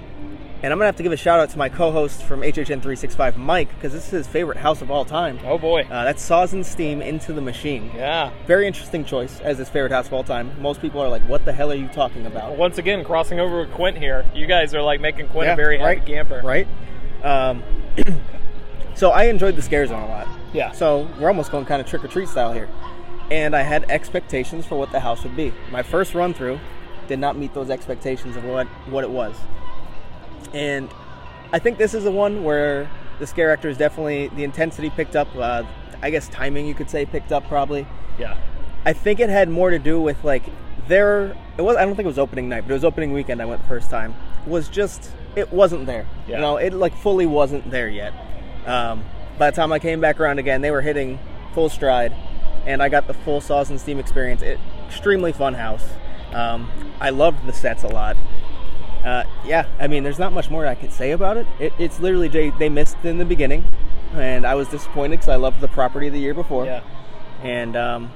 and 0.63 0.73
I'm 0.73 0.79
to 0.79 0.85
have 0.85 0.95
to 0.97 1.03
give 1.03 1.11
a 1.11 1.17
shout 1.17 1.39
out 1.39 1.49
to 1.51 1.57
my 1.57 1.69
co-host 1.69 2.23
from 2.23 2.41
HHN 2.41 2.65
365, 2.81 3.37
Mike, 3.37 3.69
because 3.75 3.93
this 3.93 4.05
is 4.05 4.11
his 4.11 4.27
favorite 4.27 4.57
house 4.57 4.81
of 4.81 4.89
all 4.89 5.05
time. 5.05 5.39
Oh 5.45 5.57
boy. 5.57 5.83
Uh, 5.83 6.03
that's 6.03 6.21
Saws 6.21 6.53
and 6.53 6.65
Steam 6.65 7.01
Into 7.01 7.33
the 7.33 7.41
Machine. 7.41 7.91
yeah. 7.95 8.31
Very 8.45 8.67
interesting 8.67 9.05
choice 9.05 9.39
as 9.41 9.57
his 9.57 9.69
favorite 9.69 9.91
house 9.91 10.07
of 10.07 10.13
all 10.13 10.23
time. 10.23 10.51
Most 10.61 10.81
people 10.81 11.01
are 11.01 11.09
like, 11.09 11.21
"What 11.29 11.45
the 11.45 11.53
hell 11.53 11.71
are 11.71 11.75
you 11.75 11.87
talking 11.87 12.25
about?" 12.25 12.57
Once 12.57 12.77
again, 12.77 13.03
crossing 13.03 13.39
over 13.39 13.59
with 13.61 13.71
Quint 13.71 13.97
here. 13.97 14.25
You 14.33 14.47
guys 14.47 14.73
are 14.73 14.81
like 14.81 14.99
making 15.01 15.27
Quint 15.27 15.47
Yeah, 15.47 15.53
a 15.53 15.55
very 15.55 15.77
right, 15.79 15.99
happy 15.99 16.11
camper. 16.13 16.41
Right. 16.43 16.67
Um, 17.23 17.63
So 18.97 19.11
I 19.11 19.25
enjoyed 19.25 19.55
the 19.55 19.61
scare 19.61 19.85
zone 19.85 20.01
a 20.01 20.07
lot. 20.07 20.27
Yeah. 20.53 20.71
So 20.71 21.07
we're 21.19 21.27
almost 21.27 21.51
going 21.51 21.65
kind 21.65 21.79
of 21.79 21.87
trick 21.87 22.03
or 22.03 22.07
treat 22.07 22.27
style 22.29 22.51
here. 22.51 22.67
And 23.29 23.55
I 23.55 23.61
had 23.61 23.91
expectations 23.91 24.65
for 24.65 24.75
what 24.75 24.91
the 24.91 24.99
house 24.99 25.21
would 25.23 25.35
be. 25.35 25.53
My 25.69 25.83
first 25.83 26.15
run 26.15 26.33
through 26.33 26.59
did 27.07 27.19
not 27.19 27.37
meet 27.37 27.53
those 27.53 27.69
expectations 27.69 28.35
of 28.35 28.43
what, 28.43 28.65
what 28.89 29.03
it 29.03 29.11
was. 29.11 29.35
And 30.57 30.89
I 31.53 31.59
think 31.59 31.77
this 31.77 31.93
is 31.93 32.03
the 32.03 32.11
one 32.11 32.43
where 32.43 32.89
the 33.19 33.27
scare 33.27 33.51
actor 33.51 33.69
is 33.69 33.77
definitely, 33.77 34.29
the 34.29 34.43
intensity 34.43 34.89
picked 34.89 35.15
up. 35.15 35.27
Uh, 35.35 35.63
I 36.01 36.09
guess 36.09 36.27
timing, 36.29 36.67
you 36.67 36.73
could 36.73 36.89
say, 36.89 37.05
picked 37.05 37.31
up 37.31 37.47
probably. 37.47 37.87
Yeah. 38.19 38.37
I 38.85 38.93
think 38.93 39.19
it 39.19 39.29
had 39.29 39.49
more 39.49 39.69
to 39.69 39.79
do 39.79 39.99
with 39.99 40.23
like 40.23 40.43
their. 40.87 41.37
It 41.57 41.61
was. 41.61 41.75
I 41.75 41.85
don't 41.85 41.95
think 41.95 42.05
it 42.05 42.07
was 42.07 42.19
opening 42.19 42.49
night, 42.49 42.61
but 42.61 42.71
it 42.71 42.73
was 42.73 42.85
opening 42.85 43.11
weekend. 43.11 43.41
I 43.41 43.45
went 43.45 43.61
the 43.61 43.67
first 43.67 43.89
time. 43.89 44.15
Was 44.45 44.69
just. 44.69 45.11
It 45.35 45.51
wasn't 45.51 45.85
there. 45.85 46.07
Yeah. 46.27 46.35
You 46.35 46.41
know, 46.41 46.57
it 46.57 46.73
like 46.73 46.95
fully 46.95 47.25
wasn't 47.25 47.69
there 47.69 47.89
yet. 47.89 48.13
Um, 48.65 49.03
by 49.37 49.51
the 49.51 49.55
time 49.55 49.71
I 49.71 49.79
came 49.79 49.99
back 49.99 50.19
around 50.19 50.39
again, 50.39 50.61
they 50.61 50.71
were 50.71 50.81
hitting 50.81 51.19
full 51.53 51.69
stride, 51.69 52.13
and 52.65 52.81
I 52.81 52.89
got 52.89 53.07
the 53.07 53.13
full 53.13 53.41
Saws 53.41 53.69
and 53.69 53.79
Steam 53.79 53.99
experience. 53.99 54.41
It, 54.41 54.59
extremely 54.87 55.33
fun 55.33 55.55
house. 55.55 55.83
Um, 56.33 56.71
I 56.99 57.09
loved 57.09 57.45
the 57.45 57.53
sets 57.53 57.83
a 57.83 57.87
lot. 57.87 58.17
Uh, 59.07 59.23
yeah, 59.45 59.65
I 59.79 59.87
mean, 59.87 60.03
there's 60.03 60.19
not 60.19 60.33
much 60.33 60.49
more 60.49 60.67
I 60.67 60.75
could 60.75 60.91
say 60.91 61.11
about 61.11 61.37
it. 61.37 61.47
it 61.59 61.71
it's 61.79 62.01
literally 62.01 62.27
they, 62.27 62.49
they 62.49 62.67
missed 62.67 62.97
in 63.05 63.19
the 63.19 63.23
beginning, 63.23 63.63
and 64.13 64.45
I 64.45 64.55
was 64.55 64.67
disappointed 64.67 65.11
because 65.11 65.29
I 65.29 65.37
loved 65.37 65.61
the 65.61 65.69
property 65.69 66.09
the 66.09 66.19
year 66.19 66.33
before. 66.33 66.65
Yeah. 66.65 66.81
And 67.41 67.77
um, 67.77 68.11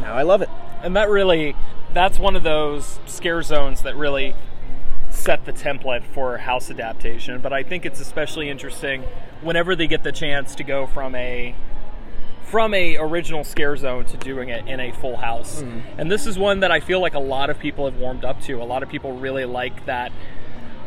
now 0.00 0.14
I 0.14 0.22
love 0.22 0.42
it. 0.42 0.48
And 0.84 0.94
that 0.94 1.08
really, 1.08 1.56
that's 1.92 2.20
one 2.20 2.36
of 2.36 2.44
those 2.44 3.00
scare 3.06 3.42
zones 3.42 3.82
that 3.82 3.96
really 3.96 4.36
set 5.10 5.44
the 5.44 5.52
template 5.52 6.04
for 6.04 6.38
house 6.38 6.70
adaptation. 6.70 7.40
But 7.40 7.52
I 7.52 7.64
think 7.64 7.84
it's 7.84 7.98
especially 7.98 8.48
interesting 8.48 9.02
whenever 9.42 9.74
they 9.74 9.88
get 9.88 10.04
the 10.04 10.12
chance 10.12 10.54
to 10.54 10.62
go 10.62 10.86
from 10.86 11.16
a 11.16 11.56
from 12.50 12.74
a 12.74 12.96
original 12.96 13.44
scare 13.44 13.76
zone 13.76 14.04
to 14.06 14.16
doing 14.18 14.48
it 14.48 14.66
in 14.68 14.80
a 14.80 14.92
full 14.92 15.16
house. 15.16 15.62
And 15.98 16.10
this 16.10 16.26
is 16.26 16.38
one 16.38 16.60
that 16.60 16.70
I 16.70 16.80
feel 16.80 17.00
like 17.00 17.14
a 17.14 17.20
lot 17.20 17.50
of 17.50 17.58
people 17.58 17.84
have 17.90 17.98
warmed 17.98 18.24
up 18.24 18.40
to. 18.42 18.62
A 18.62 18.64
lot 18.64 18.82
of 18.82 18.88
people 18.88 19.12
really 19.18 19.44
like 19.44 19.86
that 19.86 20.12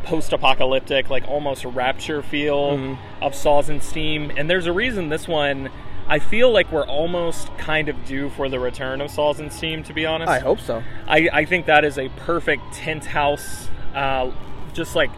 post-apocalyptic, 0.04 1.10
like 1.10 1.28
almost 1.28 1.64
rapture 1.66 2.22
feel 2.22 2.96
of 3.20 3.34
Saws 3.34 3.68
and 3.68 3.82
Steam. 3.82 4.32
And 4.36 4.48
there's 4.48 4.66
a 4.66 4.72
reason 4.72 5.10
this 5.10 5.28
one. 5.28 5.70
I 6.08 6.18
feel 6.18 6.50
like 6.50 6.72
we're 6.72 6.86
almost 6.86 7.56
kind 7.58 7.88
of 7.88 8.04
due 8.04 8.30
for 8.30 8.48
the 8.48 8.58
return 8.58 9.00
of 9.00 9.10
Saws 9.10 9.38
and 9.38 9.52
Steam, 9.52 9.82
to 9.84 9.92
be 9.92 10.06
honest. 10.06 10.30
I 10.30 10.40
hope 10.40 10.60
so. 10.60 10.82
I, 11.06 11.28
I 11.32 11.44
think 11.44 11.66
that 11.66 11.84
is 11.84 11.98
a 11.98 12.08
perfect 12.08 12.72
tent 12.72 13.04
house. 13.04 13.68
Uh, 13.94 14.32
just 14.72 14.96
like 14.96 15.10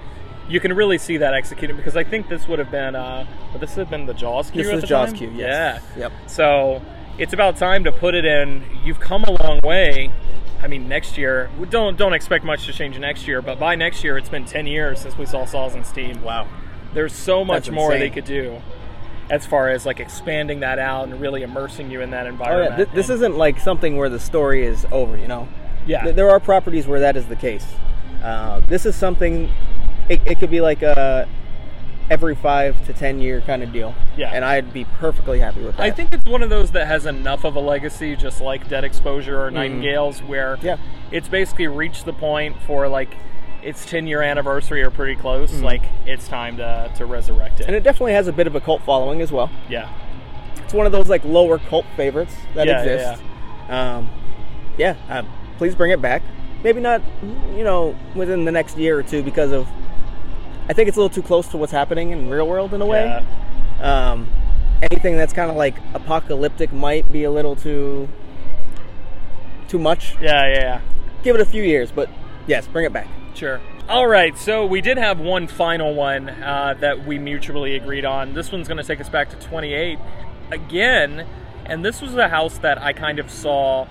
you 0.49 0.61
can 0.61 0.73
really 0.75 0.99
see 0.99 1.17
that 1.19 1.35
executed 1.35 1.77
because 1.77 1.97
I 1.97 2.05
think 2.05 2.29
this 2.29 2.47
would 2.49 2.59
have 2.59 2.71
been 2.71 2.95
uh, 2.95 3.27
would 3.53 3.61
this 3.63 3.75
have 3.77 3.89
been 3.91 4.07
the 4.07 4.15
Jaws 4.15 4.51
queue. 4.51 4.65
This 4.65 4.81
the 4.81 4.87
Jaws 4.87 5.11
time? 5.11 5.19
queue, 5.19 5.33
yes. 5.35 5.83
Yeah. 5.97 6.01
Yep. 6.09 6.13
So 6.27 6.83
it's 7.19 7.33
about 7.33 7.57
time 7.57 7.85
to 7.85 7.93
put 7.93 8.15
it 8.15 8.25
in. 8.25 8.63
You've 8.85 9.01
come 9.01 9.25
a 9.25 9.31
long 9.31 9.61
way. 9.63 10.11
I 10.63 10.67
mean, 10.69 10.89
next 10.89 11.19
year 11.19 11.51
don't 11.71 11.97
don't 11.97 12.13
expect 12.13 12.45
much 12.45 12.67
to 12.67 12.73
change 12.73 12.99
next 12.99 13.27
year, 13.27 13.43
but 13.43 13.59
by 13.59 13.75
next 13.75 14.05
year 14.05 14.17
it's 14.19 14.29
been 14.29 14.45
ten 14.45 14.67
years 14.67 15.01
since 15.01 15.17
we 15.19 15.27
saw 15.27 15.45
Saws 15.45 15.75
and 15.75 15.85
Steam. 15.87 16.23
Wow. 16.23 16.47
There's 16.95 17.15
so 17.15 17.45
much 17.45 17.65
That's 17.67 17.75
more 17.75 17.91
they 17.97 18.11
could 18.11 18.25
do 18.27 18.61
as 19.31 19.47
far 19.47 19.71
as 19.71 19.87
like 19.87 19.99
expanding 19.99 20.61
that 20.61 20.79
out 20.79 21.09
and 21.09 21.19
really 21.21 21.43
immersing 21.43 21.91
you 21.91 22.01
in 22.03 22.11
that 22.11 22.27
Oh 22.27 22.31
environment. 22.31 22.71
yeah, 22.73 22.77
Th- 22.85 22.89
this 22.95 23.09
And- 23.09 23.17
isn't 23.17 23.39
like 23.39 23.59
something 23.61 23.97
where 23.97 24.09
the 24.11 24.21
story 24.21 24.65
is 24.67 24.85
over. 24.93 25.17
You 25.17 25.27
know. 25.29 25.49
yeah. 25.87 26.03
Th- 26.03 26.15
There 26.15 26.29
are 26.31 26.39
properties 26.39 26.87
where 26.87 27.01
that 27.01 27.17
is 27.17 27.27
the 27.27 27.37
case. 27.37 27.65
Uh, 28.23 28.61
this 28.69 28.85
is 28.87 28.95
something. 28.95 29.51
It, 30.09 30.21
it 30.27 30.39
could 30.39 30.51
be 30.51 30.61
like 30.61 30.83
a 30.83 31.29
every 32.11 32.35
five 32.35 32.85
to 32.87 32.93
ten 32.93 33.21
year 33.21 33.41
kind 33.43 33.63
of 33.63 33.73
deal. 33.73 33.95
Yeah. 34.17 34.31
And 34.35 34.45
I'd 34.45 34.73
be 34.73 34.85
perfectly 34.85 35.39
happy 35.41 35.63
with 35.63 35.77
that. 35.77 35.83
I 35.83 35.91
think 35.91 36.13
it's 36.13 36.25
one 36.27 36.43
of 36.43 36.51
those 36.51 36.73
that 36.73 36.87
has 36.87 37.07
enough 37.07 37.45
of 37.45 37.57
a 37.57 37.61
legacy, 37.61 38.17
just 38.17 38.41
like 38.41 38.69
Dead 38.69 38.85
Exposure 38.85 39.41
or 39.41 39.51
Nightingales, 39.51 40.23
where 40.23 40.57
Mm-hmm. 40.57 40.67
Yeah. 40.67 40.77
it's 41.11 41.29
basically 41.29 41.69
reached 41.69 42.05
the 42.05 42.13
point 42.13 42.57
for 42.67 42.89
like 42.89 43.15
its 43.63 43.87
10 43.87 44.07
year 44.09 44.21
anniversary 44.23 44.83
or 44.83 44.91
pretty 44.91 45.15
close. 45.17 45.53
Like 45.61 45.83
it's 46.05 46.27
time 46.29 46.57
to, 46.59 46.93
to 46.97 47.07
resurrect 47.07 47.61
it. 47.61 47.63
Mm-hmm. 47.63 47.69
And 47.69 47.77
it 47.77 47.83
definitely 47.85 48.13
has 48.15 48.27
a 48.27 48.33
bit 48.33 48.47
of 48.47 48.55
a 48.57 48.61
cult 48.61 48.83
following 48.83 49.21
as 49.23 49.31
well. 49.33 49.51
yeah, 49.71 49.89
It's 50.65 50.75
one 50.75 50.85
of 50.85 50.93
those 50.93 51.09
like 51.09 51.25
lower 51.25 51.59
cult 51.59 51.87
favorites 51.97 52.35
that 52.55 52.67
Yeah, 52.67 53.17
yeah. 53.69 53.97
Um, 53.97 54.11
yeah, 54.77 54.97
uh, 55.09 55.23
please 55.59 55.75
bring 55.77 55.93
it 55.93 56.03
back. 56.03 56.23
Maybe 56.65 56.81
not, 56.81 57.01
you 57.57 57.63
know, 57.65 57.97
within 58.15 58.45
the 58.45 58.53
next 58.53 58.77
year 58.77 58.99
or 58.99 59.03
two 59.03 59.23
because 59.23 59.53
of. 59.53 59.67
I 60.73 60.75
think 60.75 60.89
it's 60.89 60.97
a 60.97 61.01
little 61.01 61.15
too 61.15 61.23
close 61.23 61.49
to 61.49 61.59
what's 61.59 61.71
happening 61.71 62.13
in 62.13 62.31
real 62.31 62.49
world 62.49 62.73
in 62.73 62.81
a 62.81 62.87
way. 62.87 63.05
yeah. 63.05 64.11
Um, 64.11 64.27
anything 64.81 65.19
that's 65.19 65.35
kind 65.35 65.51
of 65.51 65.57
like 65.59 65.75
apocalyptic 65.93 66.73
might 66.73 67.13
be 67.13 67.25
a 67.25 67.31
little 67.31 67.55
too 67.55 68.09
too 69.69 69.79
much. 69.79 70.15
Yeah, 70.19 70.49
yeah, 70.49 70.61
yeah. 70.61 70.81
Give 71.23 71.37
it 71.37 71.43
a 71.43 71.45
few 71.45 71.63
years, 71.63 71.93
but 71.93 72.09
yes, 72.47 72.67
bring 72.69 72.87
it 72.87 72.93
back. 72.95 73.07
Sure. 73.35 73.61
All 73.87 74.07
right, 74.07 74.35
so 74.39 74.65
we 74.65 74.81
did 74.81 74.97
have 74.97 75.21
one 75.21 75.47
final 75.47 75.95
one 75.95 76.31
uh, 76.31 76.75
that 76.81 77.05
we 77.05 77.19
mutually 77.19 77.77
agreed 77.77 78.07
on. 78.07 78.33
This 78.33 78.51
one's 78.51 78.67
going 78.67 78.79
to 78.79 78.83
take 78.83 78.99
us 78.99 79.11
back 79.11 79.29
to 79.29 79.37
28 79.47 79.99
again, 80.53 81.27
and 81.67 81.85
this 81.85 82.01
was 82.01 82.17
a 82.17 82.31
house 82.31 82.57
that 82.57 82.81
I 82.81 82.95
kind 82.95 83.19
of 83.19 83.31
saw 83.31 83.87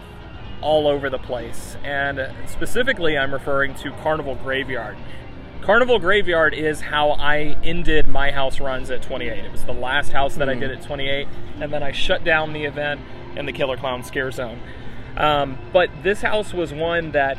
all 0.61 0.87
over 0.87 1.11
the 1.11 1.19
place. 1.19 1.77
And 1.83 2.33
specifically, 2.47 3.19
I'm 3.19 3.31
referring 3.31 3.75
to 3.75 3.91
Carnival 4.01 4.33
Graveyard. 4.33 4.97
Carnival 5.61 5.99
Graveyard 5.99 6.55
is 6.55 6.81
how 6.81 7.11
I 7.11 7.55
ended 7.63 8.07
my 8.07 8.31
house 8.31 8.59
runs 8.59 8.89
at 8.89 9.03
28. 9.03 9.45
It 9.45 9.51
was 9.51 9.63
the 9.63 9.73
last 9.73 10.11
house 10.11 10.35
that 10.37 10.49
I 10.49 10.55
did 10.55 10.71
at 10.71 10.81
28, 10.81 11.27
and 11.59 11.71
then 11.71 11.83
I 11.83 11.91
shut 11.91 12.23
down 12.23 12.53
the 12.53 12.65
event 12.65 12.99
in 13.35 13.45
the 13.45 13.53
Killer 13.53 13.77
Clown 13.77 14.03
Scare 14.03 14.31
Zone. 14.31 14.59
Um, 15.15 15.59
but 15.71 15.91
this 16.01 16.21
house 16.21 16.51
was 16.51 16.73
one 16.73 17.11
that 17.11 17.37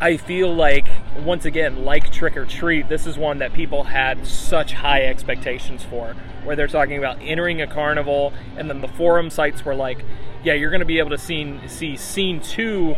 I 0.00 0.16
feel 0.16 0.54
like, 0.54 0.86
once 1.18 1.44
again, 1.44 1.84
like 1.84 2.12
Trick 2.12 2.36
or 2.36 2.46
Treat, 2.46 2.88
this 2.88 3.04
is 3.04 3.18
one 3.18 3.38
that 3.38 3.52
people 3.52 3.82
had 3.82 4.24
such 4.24 4.72
high 4.72 5.02
expectations 5.02 5.82
for. 5.82 6.14
Where 6.44 6.54
they're 6.54 6.68
talking 6.68 6.98
about 6.98 7.18
entering 7.20 7.60
a 7.60 7.66
carnival, 7.66 8.32
and 8.56 8.70
then 8.70 8.80
the 8.80 8.88
forum 8.88 9.28
sites 9.28 9.64
were 9.64 9.74
like, 9.74 10.04
yeah, 10.44 10.52
you're 10.54 10.70
going 10.70 10.80
to 10.80 10.86
be 10.86 10.98
able 10.98 11.10
to 11.10 11.18
see, 11.18 11.58
see 11.66 11.96
scene 11.96 12.40
two 12.40 12.96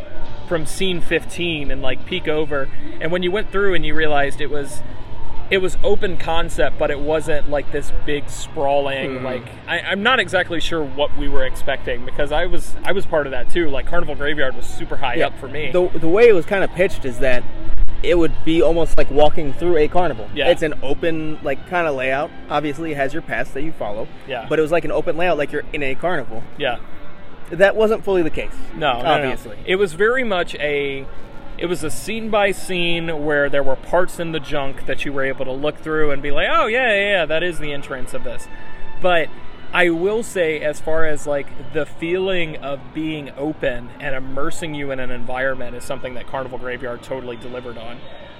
from 0.48 0.66
scene 0.66 1.00
15 1.00 1.70
and 1.70 1.82
like 1.82 2.04
peek 2.06 2.28
over. 2.28 2.68
And 3.00 3.10
when 3.10 3.22
you 3.22 3.30
went 3.30 3.50
through 3.50 3.74
and 3.74 3.84
you 3.86 3.94
realized 3.94 4.40
it 4.40 4.50
was. 4.50 4.82
It 5.48 5.58
was 5.58 5.76
open 5.84 6.16
concept, 6.16 6.76
but 6.76 6.90
it 6.90 6.98
wasn't 6.98 7.48
like 7.48 7.70
this 7.70 7.92
big 8.04 8.28
sprawling. 8.28 9.10
Mm-hmm. 9.10 9.24
Like 9.24 9.44
I, 9.68 9.78
I'm 9.78 10.02
not 10.02 10.18
exactly 10.18 10.58
sure 10.58 10.82
what 10.82 11.16
we 11.16 11.28
were 11.28 11.44
expecting 11.46 12.04
because 12.04 12.32
I 12.32 12.46
was 12.46 12.74
I 12.82 12.90
was 12.90 13.06
part 13.06 13.28
of 13.28 13.30
that 13.30 13.48
too. 13.48 13.70
Like 13.70 13.86
Carnival 13.86 14.16
Graveyard 14.16 14.56
was 14.56 14.66
super 14.66 14.96
high 14.96 15.22
up 15.22 15.38
for 15.38 15.46
me. 15.46 15.70
The, 15.70 15.86
the 16.00 16.08
way 16.08 16.26
it 16.26 16.32
was 16.32 16.46
kind 16.46 16.64
of 16.64 16.70
pitched 16.70 17.04
is 17.04 17.20
that 17.20 17.44
it 18.02 18.18
would 18.18 18.32
be 18.44 18.60
almost 18.60 18.98
like 18.98 19.08
walking 19.10 19.52
through 19.52 19.76
a 19.76 19.86
carnival. 19.86 20.28
Yeah. 20.34 20.48
It's 20.50 20.62
an 20.62 20.74
open, 20.82 21.38
like, 21.42 21.68
kind 21.68 21.86
of 21.86 21.94
layout. 21.94 22.30
Obviously, 22.50 22.92
it 22.92 22.96
has 22.96 23.12
your 23.12 23.22
paths 23.22 23.52
that 23.52 23.62
you 23.62 23.72
follow. 23.72 24.08
Yeah. 24.26 24.46
But 24.48 24.58
it 24.58 24.62
was 24.62 24.72
like 24.72 24.84
an 24.84 24.92
open 24.92 25.16
layout, 25.16 25.38
like 25.38 25.52
you're 25.52 25.64
in 25.72 25.82
a 25.82 25.94
carnival. 25.94 26.42
yeah. 26.58 26.78
That 27.50 27.76
wasn't 27.76 28.04
fully 28.04 28.22
the 28.22 28.30
case. 28.30 28.52
No, 28.74 28.94
no, 28.94 29.02
no. 29.02 29.08
obviously. 29.08 29.58
It 29.66 29.76
was 29.76 29.92
very 29.92 30.24
much 30.24 30.54
a 30.56 31.06
it 31.58 31.66
was 31.66 31.82
a 31.82 31.90
scene 31.90 32.28
by 32.28 32.50
scene 32.50 33.24
where 33.24 33.48
there 33.48 33.62
were 33.62 33.76
parts 33.76 34.20
in 34.20 34.32
the 34.32 34.40
junk 34.40 34.86
that 34.86 35.04
you 35.04 35.12
were 35.12 35.24
able 35.24 35.44
to 35.46 35.52
look 35.52 35.78
through 35.78 36.10
and 36.10 36.22
be 36.22 36.30
like, 36.30 36.48
"Oh, 36.50 36.66
yeah, 36.66 36.92
yeah, 36.92 37.10
yeah, 37.10 37.26
that 37.26 37.42
is 37.42 37.58
the 37.58 37.72
entrance 37.72 38.12
of 38.12 38.24
this." 38.24 38.46
But 39.00 39.28
I 39.72 39.90
will 39.90 40.22
say 40.22 40.60
as 40.60 40.80
far 40.80 41.06
as 41.06 41.26
like 41.26 41.72
the 41.72 41.86
feeling 41.86 42.56
of 42.56 42.80
being 42.94 43.30
open 43.36 43.90
and 44.00 44.14
immersing 44.14 44.74
you 44.74 44.90
in 44.90 45.00
an 45.00 45.10
environment 45.10 45.76
is 45.76 45.84
something 45.84 46.14
that 46.14 46.26
Carnival 46.26 46.58
Graveyard 46.58 47.02
totally 47.02 47.36
delivered 47.36 47.78
on. 47.78 47.98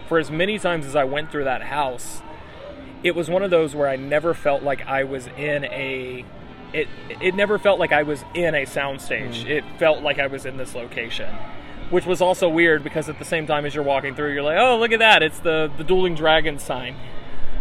For 0.08 0.18
as 0.18 0.30
many 0.30 0.58
times 0.58 0.86
as 0.86 0.94
I 0.94 1.04
went 1.04 1.30
through 1.30 1.44
that 1.44 1.62
house, 1.62 2.22
it 3.02 3.14
was 3.14 3.28
one 3.28 3.42
of 3.42 3.50
those 3.50 3.74
where 3.74 3.88
I 3.88 3.96
never 3.96 4.34
felt 4.34 4.62
like 4.62 4.86
I 4.86 5.04
was 5.04 5.26
in 5.36 5.64
a 5.64 6.24
it 6.76 6.88
it 7.20 7.34
never 7.34 7.58
felt 7.58 7.80
like 7.80 7.92
I 7.92 8.02
was 8.02 8.24
in 8.34 8.54
a 8.54 8.66
soundstage. 8.66 9.42
Hmm. 9.42 9.48
It 9.48 9.64
felt 9.78 10.02
like 10.02 10.18
I 10.18 10.26
was 10.26 10.44
in 10.44 10.56
this 10.56 10.74
location. 10.74 11.34
Which 11.88 12.04
was 12.04 12.20
also 12.20 12.48
weird 12.48 12.82
because 12.82 13.08
at 13.08 13.20
the 13.20 13.24
same 13.24 13.46
time 13.46 13.64
as 13.64 13.74
you're 13.74 13.84
walking 13.84 14.14
through, 14.14 14.34
you're 14.34 14.42
like, 14.42 14.58
"Oh, 14.58 14.76
look 14.76 14.92
at 14.92 14.98
that! 14.98 15.22
It's 15.22 15.38
the 15.38 15.70
the 15.76 15.84
dueling 15.84 16.14
dragons 16.14 16.62
sign." 16.62 16.96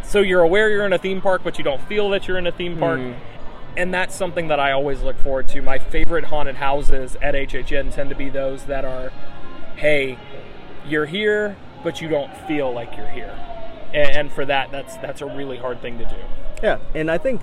So 0.03 0.19
you're 0.19 0.41
aware 0.41 0.69
you're 0.69 0.85
in 0.85 0.93
a 0.93 0.97
theme 0.97 1.21
park, 1.21 1.41
but 1.43 1.57
you 1.57 1.63
don't 1.63 1.81
feel 1.83 2.09
that 2.09 2.27
you're 2.27 2.37
in 2.37 2.47
a 2.47 2.51
theme 2.51 2.77
park. 2.77 2.99
Hmm. 2.99 3.13
And 3.77 3.93
that's 3.93 4.15
something 4.15 4.47
that 4.47 4.59
I 4.59 4.71
always 4.71 5.01
look 5.01 5.17
forward 5.17 5.47
to. 5.49 5.61
My 5.61 5.79
favorite 5.79 6.25
haunted 6.25 6.55
houses 6.55 7.17
at 7.21 7.35
HHN 7.35 7.93
tend 7.93 8.09
to 8.09 8.15
be 8.15 8.29
those 8.29 8.65
that 8.65 8.85
are, 8.85 9.11
hey, 9.75 10.17
you're 10.87 11.07
here, 11.07 11.57
but 11.83 12.01
you 12.01 12.07
don't 12.07 12.35
feel 12.47 12.71
like 12.71 12.95
you're 12.95 13.09
here. 13.09 13.37
And, 13.93 14.09
and 14.17 14.31
for 14.31 14.45
that, 14.45 14.71
that's 14.71 14.97
that's 14.97 15.21
a 15.21 15.25
really 15.25 15.57
hard 15.57 15.81
thing 15.81 15.97
to 15.97 16.05
do. 16.05 16.15
Yeah, 16.63 16.79
and 16.93 17.11
I 17.11 17.17
think 17.17 17.41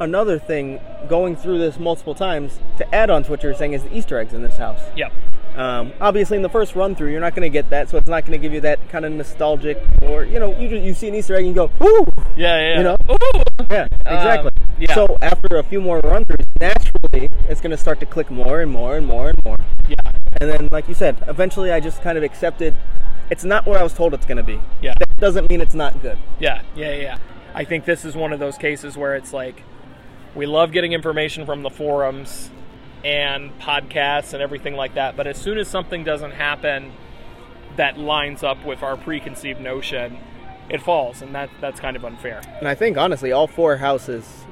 another 0.00 0.38
thing 0.38 0.80
going 1.08 1.36
through 1.36 1.58
this 1.58 1.78
multiple 1.78 2.14
times 2.14 2.58
to 2.78 2.94
add 2.94 3.10
on 3.10 3.22
to 3.24 3.30
what 3.30 3.42
you 3.42 3.48
were 3.48 3.54
saying 3.54 3.72
is 3.72 3.82
the 3.82 3.96
Easter 3.96 4.18
eggs 4.18 4.32
in 4.34 4.42
this 4.42 4.56
house. 4.56 4.80
Yep. 4.96 5.12
Um, 5.56 5.92
obviously, 6.00 6.36
in 6.36 6.42
the 6.42 6.48
first 6.48 6.74
run 6.74 6.96
through, 6.96 7.12
you're 7.12 7.20
not 7.20 7.34
going 7.36 7.42
to 7.46 7.50
get 7.50 7.70
that, 7.70 7.88
so 7.88 7.96
it's 7.96 8.08
not 8.08 8.24
going 8.26 8.32
to 8.32 8.42
give 8.42 8.52
you 8.52 8.60
that 8.62 8.88
kind 8.88 9.04
of 9.04 9.12
nostalgic, 9.12 9.80
or 10.02 10.24
you 10.24 10.40
know, 10.40 10.58
you 10.58 10.68
just, 10.68 10.82
you 10.82 10.94
see 10.94 11.08
an 11.08 11.14
Easter 11.14 11.34
egg 11.34 11.44
and 11.44 11.48
you 11.48 11.54
go, 11.54 11.70
"Ooh, 11.80 12.04
Yeah, 12.36 12.58
yeah. 12.58 12.76
You 12.78 12.82
know? 12.82 12.96
Ooh! 13.08 13.42
yeah, 13.70 13.86
exactly." 14.00 14.50
Um, 14.60 14.68
yeah. 14.80 14.94
So 14.94 15.06
after 15.20 15.58
a 15.58 15.62
few 15.62 15.80
more 15.80 16.00
run 16.00 16.24
throughs, 16.24 16.44
naturally, 16.60 17.28
it's 17.48 17.60
going 17.60 17.70
to 17.70 17.76
start 17.76 18.00
to 18.00 18.06
click 18.06 18.32
more 18.32 18.62
and 18.62 18.72
more 18.72 18.96
and 18.96 19.06
more 19.06 19.28
and 19.28 19.44
more. 19.44 19.56
Yeah, 19.88 19.94
And 20.40 20.50
then, 20.50 20.68
like 20.72 20.88
you 20.88 20.94
said, 20.94 21.22
eventually, 21.28 21.70
I 21.70 21.78
just 21.78 22.02
kind 22.02 22.18
of 22.18 22.24
accepted. 22.24 22.76
It's 23.30 23.44
not 23.44 23.64
what 23.64 23.78
I 23.78 23.84
was 23.84 23.92
told 23.94 24.12
it's 24.12 24.26
going 24.26 24.38
to 24.38 24.42
be. 24.42 24.58
yeah. 24.82 24.94
That 24.98 25.16
doesn't 25.18 25.48
mean 25.48 25.60
it's 25.60 25.74
not 25.74 26.02
good. 26.02 26.18
Yeah, 26.40 26.62
yeah, 26.74 26.94
yeah. 26.94 27.18
I 27.54 27.62
think 27.64 27.84
this 27.84 28.04
is 28.04 28.16
one 28.16 28.32
of 28.32 28.40
those 28.40 28.58
cases 28.58 28.96
where 28.96 29.14
it's 29.14 29.32
like 29.32 29.62
we 30.34 30.46
love 30.46 30.72
getting 30.72 30.92
information 30.92 31.46
from 31.46 31.62
the 31.62 31.70
forums 31.70 32.50
and 33.04 33.56
podcasts 33.60 34.32
and 34.32 34.42
everything 34.42 34.74
like 34.74 34.94
that, 34.94 35.16
but 35.16 35.26
as 35.26 35.36
soon 35.36 35.58
as 35.58 35.68
something 35.68 36.04
doesn't 36.04 36.32
happen 36.32 36.92
that 37.76 37.98
lines 37.98 38.42
up 38.42 38.64
with 38.64 38.82
our 38.82 38.96
preconceived 38.96 39.60
notion, 39.60 40.18
it 40.68 40.80
falls, 40.80 41.20
and 41.20 41.34
that 41.34 41.50
that's 41.60 41.80
kind 41.80 41.96
of 41.96 42.04
unfair. 42.04 42.40
And 42.58 42.68
I 42.68 42.74
think 42.74 42.96
honestly, 42.96 43.32
all 43.32 43.46
four 43.46 43.76
houses 43.78 44.44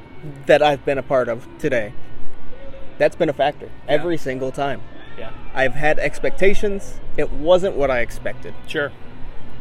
that 0.46 0.62
I've 0.62 0.84
been 0.84 0.98
a 0.98 1.02
part 1.02 1.28
of 1.28 1.48
today, 1.58 1.94
that's 2.98 3.16
been 3.16 3.28
a 3.28 3.32
factor 3.32 3.70
every 3.88 4.16
single 4.18 4.52
time. 4.52 4.82
Yeah, 5.18 5.32
I've 5.54 5.74
had 5.74 5.98
expectations. 5.98 7.00
It 7.16 7.32
wasn't 7.32 7.76
what 7.76 7.90
I 7.90 8.00
expected. 8.00 8.54
sure. 8.66 8.92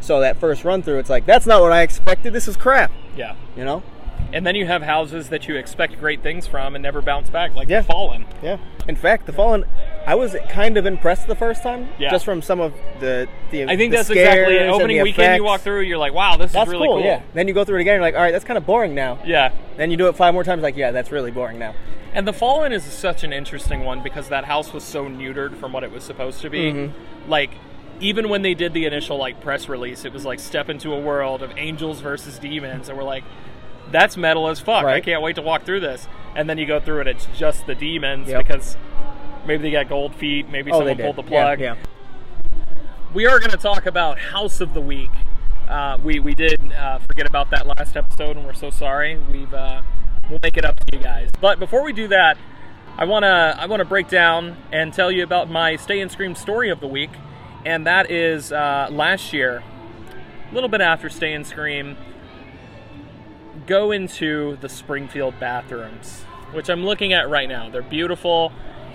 So 0.01 0.19
that 0.21 0.37
first 0.37 0.63
run 0.65 0.81
through, 0.81 0.97
it's 0.97 1.11
like 1.11 1.25
that's 1.25 1.45
not 1.45 1.61
what 1.61 1.71
I 1.71 1.83
expected. 1.83 2.33
This 2.33 2.47
is 2.47 2.57
crap. 2.57 2.91
Yeah. 3.15 3.35
You 3.55 3.63
know? 3.63 3.83
And 4.33 4.45
then 4.45 4.55
you 4.55 4.65
have 4.65 4.81
houses 4.81 5.29
that 5.29 5.47
you 5.47 5.55
expect 5.55 5.99
great 5.99 6.21
things 6.23 6.47
from 6.47 6.75
and 6.75 6.81
never 6.81 7.01
bounce 7.01 7.29
back, 7.29 7.55
like 7.55 7.67
Yeah. 7.69 7.81
Fallen. 7.81 8.25
Yeah. 8.41 8.57
In 8.87 8.95
fact, 8.95 9.25
the 9.25 9.33
Fallen, 9.33 9.65
I 10.07 10.15
was 10.15 10.35
kind 10.49 10.77
of 10.77 10.85
impressed 10.85 11.27
the 11.27 11.35
first 11.35 11.61
time, 11.63 11.89
Yeah. 11.99 12.09
just 12.11 12.25
from 12.25 12.41
some 12.41 12.59
of 12.59 12.73
the 12.99 13.27
the. 13.51 13.63
I 13.65 13.75
think 13.75 13.91
the 13.91 13.97
that's 13.97 14.09
exactly 14.09 14.57
and 14.57 14.71
opening 14.71 15.01
weekend. 15.01 15.37
You 15.37 15.43
walk 15.43 15.61
through, 15.61 15.81
you're 15.81 15.97
like, 15.97 16.13
wow, 16.13 16.37
this 16.37 16.51
That's 16.51 16.67
is 16.67 16.73
really 16.73 16.87
cool, 16.87 16.97
cool. 16.97 17.05
Yeah. 17.05 17.21
Then 17.33 17.47
you 17.47 17.53
go 17.53 17.63
through 17.65 17.77
it 17.77 17.81
again. 17.81 17.95
You're 17.95 18.01
like, 18.01 18.15
all 18.15 18.21
right, 18.21 18.31
that's 18.31 18.45
kind 18.45 18.57
of 18.57 18.65
boring 18.65 18.95
now. 18.95 19.19
Yeah. 19.25 19.51
Then 19.77 19.91
you 19.91 19.97
do 19.97 20.07
it 20.07 20.15
five 20.15 20.33
more 20.33 20.43
times. 20.43 20.63
Like, 20.63 20.77
yeah, 20.77 20.91
that's 20.91 21.11
really 21.11 21.31
boring 21.31 21.59
now. 21.59 21.75
And 22.13 22.27
the 22.27 22.33
Fallen 22.33 22.73
is 22.73 22.83
such 22.83 23.23
an 23.23 23.31
interesting 23.31 23.85
one 23.85 24.03
because 24.03 24.29
that 24.29 24.45
house 24.45 24.73
was 24.73 24.83
so 24.83 25.05
neutered 25.05 25.55
from 25.55 25.71
what 25.71 25.83
it 25.83 25.91
was 25.91 26.03
supposed 26.03 26.41
to 26.41 26.49
be. 26.49 26.71
Mm-hmm. 26.73 27.29
Like, 27.29 27.51
even 28.01 28.27
when 28.29 28.41
they 28.41 28.53
did 28.53 28.73
the 28.73 28.85
initial 28.85 29.17
like 29.17 29.39
press 29.41 29.69
release, 29.69 30.03
it 30.05 30.11
was 30.11 30.25
like 30.25 30.39
step 30.39 30.69
into 30.69 30.91
a 30.93 30.99
world 30.99 31.41
of 31.41 31.53
angels 31.57 32.01
versus 32.01 32.39
demons, 32.39 32.89
and 32.89 32.97
we're 32.97 33.03
like, 33.03 33.23
that's 33.91 34.17
metal 34.17 34.47
as 34.47 34.59
fuck. 34.59 34.85
I 34.85 34.99
can't 35.01 35.21
wait 35.21 35.35
to 35.35 35.41
walk 35.41 35.63
through 35.63 35.81
this. 35.81 36.07
And 36.35 36.49
then 36.49 36.57
you 36.57 36.65
go 36.65 36.79
through 36.79 37.01
it, 37.01 37.07
it's 37.07 37.27
just 37.37 37.65
the 37.67 37.75
demons 37.75 38.29
Yep. 38.29 38.45
because 38.47 38.77
maybe 39.45 39.63
they 39.63 39.71
got 39.71 39.89
gold 39.89 40.15
feet, 40.15 40.49
maybe 40.49 40.71
Oh, 40.71 40.79
someone 40.79 40.97
pulled 40.97 41.15
the 41.17 41.23
plug. 41.23 41.59
Yeah. 41.59 41.75
We 43.13 43.25
are 43.27 43.39
going 43.39 43.51
to 43.51 43.57
talk 43.57 43.85
about 43.85 44.17
House 44.19 44.61
of 44.61 44.73
the 44.73 44.81
Week. 44.81 45.09
Uh, 45.67 45.97
we 46.03 46.19
we 46.19 46.33
did 46.33 46.59
uh, 46.73 46.99
forget 46.99 47.25
about 47.27 47.49
that 47.51 47.65
last 47.67 47.95
episode, 47.97 48.35
and 48.37 48.45
we're 48.45 48.53
so 48.53 48.69
sorry. 48.69 49.17
We've 49.17 49.53
uh, 49.53 49.81
we'll 50.29 50.39
make 50.43 50.57
it 50.57 50.65
up 50.65 50.77
to 50.79 50.97
you 50.97 51.03
guys. 51.03 51.29
But 51.39 51.59
before 51.59 51.83
we 51.83 51.93
do 51.93 52.07
that, 52.09 52.37
I 52.97 53.05
wanna 53.05 53.55
I 53.57 53.65
wanna 53.67 53.85
break 53.85 54.07
down 54.09 54.57
and 54.71 54.93
tell 54.93 55.11
you 55.11 55.23
about 55.23 55.49
my 55.49 55.75
Stay 55.77 55.99
and 56.01 56.11
Scream 56.11 56.35
story 56.35 56.69
of 56.69 56.79
the 56.81 56.87
week, 56.87 57.09
and 57.65 57.85
that 57.87 58.09
is 58.11 58.51
uh, 58.51 58.87
last 58.91 59.31
year, 59.33 59.63
a 60.49 60.53
little 60.53 60.69
bit 60.69 60.81
after 60.81 61.09
Stay 61.09 61.33
and 61.33 61.45
Scream. 61.45 61.95
Go 63.67 63.91
into 63.91 64.57
the 64.61 64.69
Springfield 64.69 65.39
bathrooms, 65.39 66.23
which 66.51 66.69
I'm 66.69 66.85
looking 66.85 67.13
at 67.13 67.29
right 67.29 67.47
now. 67.47 67.69
They're 67.69 67.81
beautiful. 67.81 68.51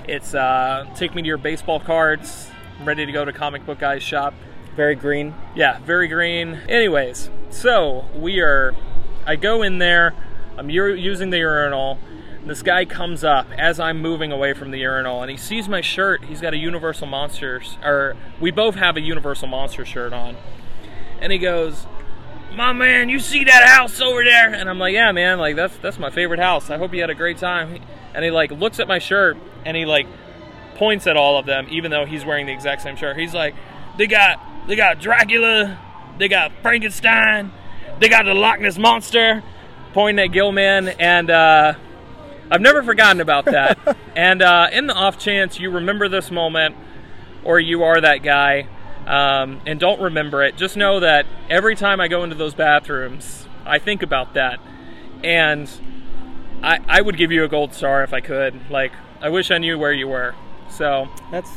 It's 0.08 0.34
uh, 0.34 0.86
take 0.94 1.14
me 1.14 1.22
to 1.22 1.28
your 1.28 1.38
baseball 1.38 1.80
cards. 1.80 2.50
I'm 2.78 2.86
ready 2.86 3.06
to 3.06 3.12
go 3.12 3.24
to 3.24 3.32
comic 3.32 3.64
book 3.64 3.78
guys 3.78 4.02
shop. 4.02 4.34
Very 4.74 4.94
green. 4.94 5.34
Yeah, 5.54 5.78
very 5.80 6.08
green. 6.08 6.60
Anyways, 6.68 7.30
so 7.50 8.04
we 8.14 8.40
are. 8.40 8.74
I 9.26 9.36
go 9.36 9.62
in 9.62 9.78
there. 9.78 10.14
I'm 10.58 10.70
using 10.70 11.30
the 11.30 11.38
urinal. 11.38 11.98
This 12.44 12.62
guy 12.62 12.84
comes 12.84 13.24
up 13.24 13.48
as 13.58 13.80
I'm 13.80 14.00
moving 14.00 14.30
away 14.30 14.52
from 14.52 14.70
the 14.70 14.78
urinal, 14.78 15.20
and 15.20 15.30
he 15.30 15.36
sees 15.36 15.68
my 15.68 15.80
shirt. 15.80 16.24
He's 16.24 16.40
got 16.40 16.54
a 16.54 16.56
Universal 16.56 17.08
Monsters, 17.08 17.76
or 17.82 18.16
we 18.40 18.50
both 18.50 18.76
have 18.76 18.96
a 18.96 19.00
Universal 19.00 19.48
Monster 19.48 19.84
shirt 19.84 20.12
on. 20.12 20.36
And 21.20 21.32
he 21.32 21.38
goes, 21.38 21.86
"My 22.54 22.72
man, 22.72 23.08
you 23.08 23.18
see 23.18 23.44
that 23.44 23.68
house 23.68 24.00
over 24.00 24.24
there?" 24.24 24.54
And 24.54 24.68
I'm 24.68 24.78
like, 24.78 24.94
"Yeah, 24.94 25.12
man. 25.12 25.38
Like 25.38 25.56
that's 25.56 25.76
that's 25.78 25.98
my 25.98 26.10
favorite 26.10 26.40
house. 26.40 26.70
I 26.70 26.78
hope 26.78 26.94
you 26.94 27.00
had 27.00 27.10
a 27.10 27.14
great 27.14 27.38
time." 27.38 27.80
And 28.14 28.24
he 28.24 28.30
like 28.30 28.50
looks 28.50 28.80
at 28.80 28.88
my 28.88 28.98
shirt, 28.98 29.36
and 29.64 29.76
he 29.76 29.84
like 29.84 30.06
points 30.76 31.06
at 31.06 31.16
all 31.16 31.38
of 31.38 31.46
them, 31.46 31.66
even 31.70 31.90
though 31.90 32.04
he's 32.04 32.24
wearing 32.24 32.46
the 32.46 32.52
exact 32.52 32.82
same 32.82 32.96
shirt. 32.96 33.16
He's 33.16 33.34
like, 33.34 33.54
they 33.96 34.06
got 34.06 34.40
they 34.68 34.76
got 34.76 35.00
Dracula, 35.00 35.78
they 36.18 36.28
got 36.28 36.52
Frankenstein, 36.62 37.52
they 37.98 38.08
got 38.08 38.24
the 38.24 38.34
Loch 38.34 38.60
Ness 38.60 38.78
monster, 38.78 39.42
pointing 39.92 40.24
at 40.24 40.32
Gill-man, 40.32 40.88
and 40.88 41.30
uh, 41.30 41.74
I've 42.50 42.60
never 42.60 42.82
forgotten 42.82 43.20
about 43.20 43.46
that. 43.46 43.96
and 44.16 44.42
uh, 44.42 44.68
in 44.72 44.86
the 44.86 44.94
off 44.94 45.18
chance 45.18 45.58
you 45.58 45.70
remember 45.70 46.08
this 46.08 46.30
moment, 46.30 46.76
or 47.44 47.58
you 47.58 47.84
are 47.84 48.00
that 48.00 48.22
guy, 48.22 48.68
um, 49.06 49.60
and 49.66 49.78
don't 49.80 50.00
remember 50.00 50.42
it, 50.42 50.56
just 50.56 50.76
know 50.76 51.00
that 51.00 51.26
every 51.48 51.76
time 51.76 52.00
I 52.00 52.08
go 52.08 52.24
into 52.24 52.34
those 52.36 52.54
bathrooms, 52.54 53.46
I 53.64 53.78
think 53.78 54.02
about 54.02 54.34
that, 54.34 54.60
and 55.24 55.70
I, 56.62 56.78
I 56.88 57.00
would 57.00 57.16
give 57.16 57.30
you 57.32 57.44
a 57.44 57.48
gold 57.48 57.74
star 57.74 58.02
if 58.02 58.12
I 58.12 58.20
could. 58.20 58.70
Like, 58.70 58.92
I 59.20 59.28
wish 59.28 59.50
I 59.50 59.58
knew 59.58 59.78
where 59.78 59.92
you 59.92 60.08
were. 60.08 60.34
So, 60.70 61.08
That's 61.30 61.50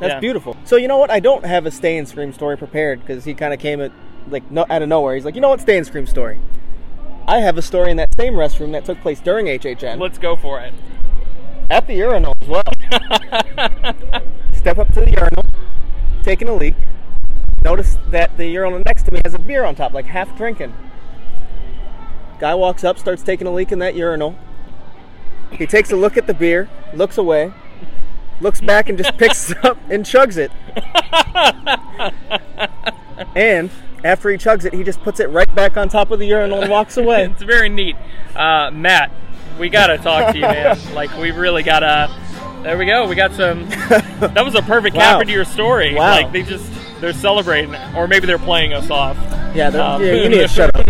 that's 0.00 0.14
Yeah. 0.14 0.20
beautiful. 0.20 0.56
So 0.64 0.76
you 0.76 0.88
know 0.88 0.98
what? 0.98 1.10
I 1.10 1.20
don't 1.20 1.44
have 1.46 1.64
a 1.66 1.70
Stay 1.70 1.96
and 1.96 2.06
Scream 2.08 2.32
story 2.32 2.56
prepared 2.58 3.00
because 3.00 3.24
he 3.24 3.32
kind 3.34 3.54
of 3.54 3.60
came 3.60 3.80
at 3.80 3.92
like 4.28 4.50
no, 4.50 4.66
out 4.68 4.82
of 4.82 4.88
nowhere. 4.88 5.14
He's 5.14 5.24
like, 5.24 5.34
you 5.34 5.40
know 5.40 5.48
what? 5.48 5.60
Stay 5.60 5.76
and 5.78 5.86
Scream 5.86 6.06
story. 6.06 6.38
I 7.28 7.38
have 7.38 7.56
a 7.56 7.62
story 7.62 7.90
in 7.90 7.96
that 7.96 8.14
same 8.16 8.34
restroom 8.34 8.72
that 8.72 8.84
took 8.84 9.00
place 9.00 9.20
during 9.20 9.46
HHN 9.46 9.98
let's 10.00 10.18
go 10.18 10.36
for 10.36 10.60
it. 10.60 10.72
at 11.70 11.86
the 11.86 11.94
urinal 11.94 12.34
as 12.42 12.48
well. 12.48 12.62
Step 14.52 14.78
up 14.78 14.92
to 14.92 15.00
the 15.00 15.10
urinal, 15.12 15.44
taking 16.22 16.48
a 16.48 16.54
leak. 16.54 16.74
Notice 17.66 17.98
that 18.10 18.36
the 18.36 18.46
urinal 18.46 18.80
next 18.86 19.02
to 19.06 19.12
me 19.12 19.20
has 19.24 19.34
a 19.34 19.40
beer 19.40 19.64
on 19.64 19.74
top, 19.74 19.92
like 19.92 20.06
half 20.06 20.36
drinking. 20.36 20.72
Guy 22.38 22.54
walks 22.54 22.84
up, 22.84 22.96
starts 22.96 23.24
taking 23.24 23.48
a 23.48 23.50
leak 23.52 23.72
in 23.72 23.80
that 23.80 23.96
urinal. 23.96 24.36
He 25.50 25.66
takes 25.66 25.90
a 25.90 25.96
look 25.96 26.16
at 26.16 26.28
the 26.28 26.32
beer, 26.34 26.70
looks 26.94 27.18
away, 27.18 27.52
looks 28.40 28.60
back 28.60 28.88
and 28.88 28.96
just 28.96 29.18
picks 29.18 29.50
it 29.50 29.64
up 29.64 29.78
and 29.90 30.04
chugs 30.04 30.36
it. 30.36 30.52
and 33.34 33.68
after 34.04 34.30
he 34.30 34.38
chugs 34.38 34.64
it, 34.64 34.72
he 34.72 34.84
just 34.84 35.02
puts 35.02 35.18
it 35.18 35.28
right 35.30 35.52
back 35.56 35.76
on 35.76 35.88
top 35.88 36.12
of 36.12 36.20
the 36.20 36.26
urinal 36.26 36.60
and 36.60 36.70
walks 36.70 36.96
away. 36.96 37.24
it's 37.24 37.42
very 37.42 37.68
neat. 37.68 37.96
Uh, 38.36 38.70
Matt, 38.72 39.10
we 39.58 39.70
gotta 39.70 39.98
talk 39.98 40.30
to 40.30 40.36
you, 40.38 40.42
man. 40.42 40.78
like 40.94 41.12
we 41.18 41.32
really 41.32 41.64
gotta. 41.64 42.14
There 42.62 42.78
we 42.78 42.86
go. 42.86 43.08
We 43.08 43.16
got 43.16 43.32
some. 43.34 43.68
That 44.20 44.44
was 44.44 44.54
a 44.54 44.62
perfect 44.62 44.94
cap 44.94 45.16
Wow. 45.16 45.20
into 45.22 45.32
your 45.32 45.44
story. 45.44 45.96
Wow. 45.96 46.12
Like 46.12 46.30
they 46.32 46.42
just 46.44 46.70
they're 47.00 47.12
celebrating, 47.12 47.74
or 47.94 48.06
maybe 48.08 48.26
they're 48.26 48.38
playing 48.38 48.72
us 48.72 48.90
off. 48.90 49.16
Yeah, 49.54 49.70
they're- 49.70 49.80
Um, 49.80 50.02
yeah, 50.02 50.12
you 50.12 50.28
need 50.28 50.38
to 50.40 50.48
shut 50.58 50.74
up. 50.74 50.86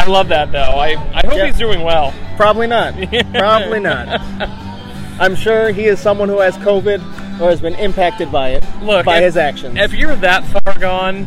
I 0.00 0.06
love 0.06 0.28
that 0.28 0.52
though. 0.52 0.58
I 0.78 0.92
I 1.14 1.26
hope 1.26 1.36
Yeah. 1.36 1.46
he's 1.46 1.58
doing 1.58 1.82
well. 1.82 2.14
Probably 2.36 2.66
not. 2.66 2.94
Probably 3.34 3.80
not. 3.80 4.20
I'm 5.20 5.34
sure 5.34 5.70
he 5.72 5.86
is 5.86 5.98
someone 6.00 6.28
who 6.28 6.38
has 6.40 6.56
COVID 6.58 7.00
or 7.40 7.50
has 7.50 7.60
been 7.60 7.74
impacted 7.74 8.30
by 8.30 8.50
it 8.50 8.64
Look, 8.82 9.04
by 9.04 9.18
if- 9.18 9.24
his 9.24 9.36
actions. 9.36 9.76
If 9.78 9.92
you're 9.92 10.16
that 10.16 10.44
far 10.44 10.78
gone, 10.78 11.26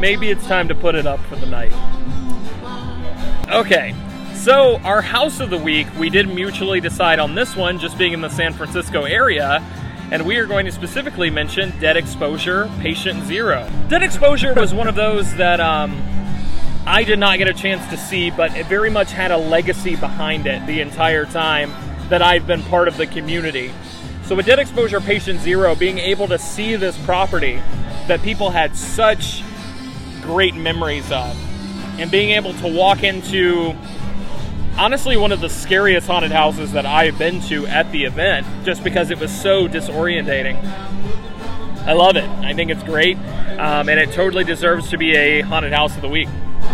maybe 0.00 0.30
it's 0.30 0.46
time 0.46 0.68
to 0.68 0.74
put 0.74 0.94
it 0.96 1.06
up 1.06 1.20
for 1.26 1.36
the 1.36 1.46
night. 1.46 1.72
Okay, 3.50 3.94
so 4.34 4.78
our 4.78 5.00
house 5.00 5.38
of 5.40 5.50
the 5.50 5.58
week, 5.58 5.86
we 5.98 6.10
did 6.10 6.28
mutually 6.28 6.80
decide 6.80 7.18
on 7.18 7.34
this 7.34 7.54
one, 7.54 7.78
just 7.78 7.96
being 7.98 8.12
in 8.12 8.20
the 8.20 8.30
San 8.30 8.52
Francisco 8.52 9.04
area, 9.04 9.62
and 10.10 10.24
we 10.26 10.36
are 10.36 10.46
going 10.46 10.66
to 10.66 10.72
specifically 10.72 11.30
mention 11.30 11.72
Dead 11.80 11.96
Exposure 11.96 12.70
Patient 12.80 13.24
Zero. 13.24 13.68
Dead 13.88 14.02
Exposure 14.02 14.54
was 14.54 14.74
one 14.74 14.88
of 14.88 14.94
those 14.94 15.34
that 15.36 15.60
um, 15.60 16.02
I 16.86 17.04
did 17.04 17.18
not 17.18 17.38
get 17.38 17.48
a 17.48 17.54
chance 17.54 17.88
to 17.90 17.96
see, 17.96 18.30
but 18.30 18.54
it 18.56 18.66
very 18.66 18.90
much 18.90 19.12
had 19.12 19.30
a 19.30 19.38
legacy 19.38 19.96
behind 19.96 20.46
it 20.46 20.66
the 20.66 20.80
entire 20.80 21.24
time 21.24 21.72
that 22.10 22.20
I've 22.20 22.46
been 22.46 22.62
part 22.64 22.88
of 22.88 22.96
the 22.96 23.06
community. 23.06 23.72
So 24.24 24.36
with 24.36 24.46
Dead 24.46 24.58
Exposure 24.58 25.00
Patient 25.00 25.40
Zero, 25.40 25.74
being 25.74 25.98
able 25.98 26.28
to 26.28 26.38
see 26.38 26.76
this 26.76 26.96
property 27.04 27.62
that 28.06 28.22
people 28.22 28.50
had 28.50 28.76
such 28.76 29.42
great 30.20 30.54
memories 30.54 31.10
of, 31.10 31.36
and 31.98 32.10
being 32.10 32.30
able 32.30 32.52
to 32.54 32.68
walk 32.68 33.02
into 33.02 33.74
honestly 34.76 35.16
one 35.16 35.32
of 35.32 35.40
the 35.40 35.48
scariest 35.48 36.06
haunted 36.06 36.32
houses 36.32 36.72
that 36.72 36.86
I've 36.86 37.18
been 37.18 37.40
to 37.42 37.66
at 37.66 37.90
the 37.92 38.04
event, 38.04 38.46
just 38.64 38.82
because 38.84 39.10
it 39.10 39.18
was 39.18 39.30
so 39.32 39.68
disorientating. 39.68 40.62
I 41.86 41.92
love 41.92 42.16
it. 42.16 42.24
I 42.24 42.54
think 42.54 42.70
it's 42.70 42.82
great, 42.82 43.16
um, 43.58 43.88
and 43.88 44.00
it 44.00 44.12
totally 44.12 44.44
deserves 44.44 44.88
to 44.90 44.98
be 44.98 45.14
a 45.16 45.42
haunted 45.42 45.72
house 45.72 45.94
of 45.94 46.02
the 46.02 46.08
week. 46.08 46.28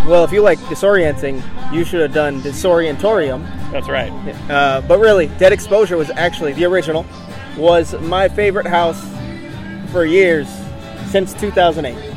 well, 0.06 0.24
if 0.24 0.32
you 0.32 0.40
like 0.40 0.58
disorienting, 0.60 1.42
you 1.72 1.84
should 1.84 2.00
have 2.00 2.14
done 2.14 2.40
Disorientorium. 2.40 3.42
That's 3.72 3.88
right. 3.88 4.10
Uh, 4.50 4.80
but 4.82 4.98
really, 4.98 5.26
Dead 5.38 5.52
Exposure 5.52 5.96
was 5.96 6.10
actually 6.10 6.52
the 6.52 6.64
original. 6.64 7.04
Was 7.56 7.94
my 8.00 8.28
favorite 8.28 8.66
house 8.66 9.00
for 9.90 10.04
years 10.04 10.48
since 11.06 11.34
2008. 11.34 12.14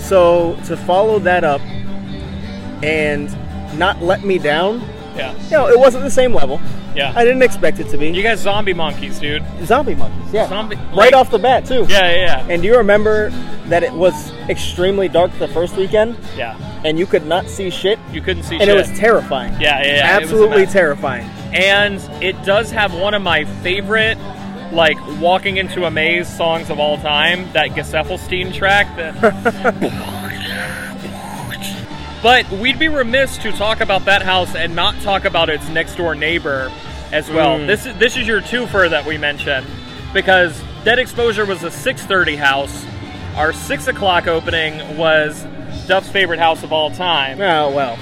So 0.00 0.56
to 0.64 0.76
follow 0.76 1.18
that 1.20 1.44
up 1.44 1.60
and 2.82 3.28
not 3.74 4.02
let 4.02 4.24
me 4.24 4.38
down, 4.38 4.82
Yeah. 5.16 5.32
you 5.44 5.50
know, 5.50 5.68
it 5.68 5.78
wasn't 5.78 6.04
the 6.04 6.10
same 6.10 6.34
level. 6.34 6.60
Yeah. 6.94 7.12
I 7.16 7.24
didn't 7.24 7.42
expect 7.42 7.78
it 7.80 7.88
to 7.90 7.96
be. 7.96 8.08
you 8.10 8.22
guys 8.22 8.40
zombie 8.40 8.74
monkeys, 8.74 9.18
dude. 9.18 9.42
Zombie 9.64 9.94
monkeys, 9.94 10.32
yeah. 10.32 10.46
Zombie- 10.48 10.76
right 10.76 10.94
like- 10.94 11.14
off 11.14 11.30
the 11.30 11.38
bat 11.38 11.64
too. 11.64 11.86
Yeah, 11.88 12.10
yeah, 12.10 12.16
yeah. 12.16 12.46
And 12.50 12.60
do 12.62 12.68
you 12.68 12.76
remember 12.76 13.30
that 13.68 13.82
it 13.82 13.92
was 13.92 14.32
extremely 14.50 15.08
dark 15.08 15.30
the 15.38 15.48
first 15.48 15.74
weekend, 15.76 16.16
Yeah. 16.36 16.54
and 16.84 16.98
you 16.98 17.06
could 17.06 17.24
not 17.26 17.48
see 17.48 17.70
shit, 17.70 17.98
You 18.12 18.20
couldn't 18.20 18.42
see 18.42 18.56
and 18.56 18.64
shit. 18.64 18.70
it 18.70 18.76
was 18.76 18.90
terrifying. 18.98 19.54
yeah, 19.60 19.80
yeah, 19.82 19.86
yeah. 19.86 20.16
It 20.18 20.22
was 20.22 20.30
a 20.32 20.34
absolutely 20.34 20.66
terrifying. 20.66 21.30
and 21.54 22.00
it 22.20 22.42
does 22.44 22.70
have 22.70 22.92
one 22.94 23.14
of 23.14 23.22
my 23.22 23.44
favorite 23.62 24.18
like 24.72 24.96
walking 25.20 25.58
into 25.58 25.84
a 25.84 25.90
maze 25.90 26.26
songs 26.28 26.70
of 26.70 26.78
all 26.80 26.96
time 26.98 27.46
that 27.52 27.68
Gesaffelstein 27.70 28.54
track 28.54 28.86
that 28.96 29.14
but 32.22 32.48
we'd 32.50 32.78
be 32.78 32.88
remiss 32.88 33.36
to 33.38 33.52
talk 33.52 33.80
about 33.80 34.04
that 34.04 34.22
house 34.22 34.54
and 34.54 34.74
not 34.76 34.94
talk 35.02 35.24
about 35.24 35.48
its 35.50 35.68
next 35.68 35.96
door 35.96 36.14
neighbor 36.14 36.70
as 37.12 37.28
well 37.30 37.58
Mm. 37.58 37.66
this 37.66 37.84
is 37.86 37.96
this 37.98 38.16
is 38.16 38.26
your 38.26 38.40
twofer 38.40 38.88
that 38.90 39.04
we 39.04 39.18
mentioned 39.18 39.66
because 40.14 40.62
dead 40.84 40.98
exposure 40.98 41.44
was 41.44 41.62
a 41.62 41.68
6.30 41.70 42.36
house 42.36 42.84
our 43.36 43.52
6 43.52 43.86
o'clock 43.88 44.26
opening 44.26 44.96
was 44.96 45.44
duff's 45.86 46.08
favorite 46.08 46.38
house 46.38 46.62
of 46.62 46.72
all 46.72 46.90
time 46.90 47.40
Oh 47.40 47.70
well, 47.74 47.98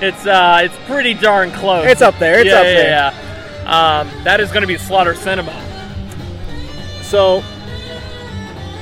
it's 0.00 0.26
uh, 0.26 0.60
it's 0.64 0.76
pretty 0.86 1.14
darn 1.14 1.50
close. 1.52 1.86
It's 1.86 2.00
up 2.02 2.16
there, 2.18 2.40
it's 2.40 2.46
yeah, 2.48 2.58
up 2.58 2.64
yeah, 2.64 2.74
there. 2.74 3.12
Yeah. 3.64 4.00
Um, 4.00 4.24
that 4.24 4.40
is 4.40 4.50
going 4.50 4.62
to 4.62 4.66
be 4.68 4.78
Slaughter 4.78 5.14
Sinema. 5.14 5.52
so 7.02 7.42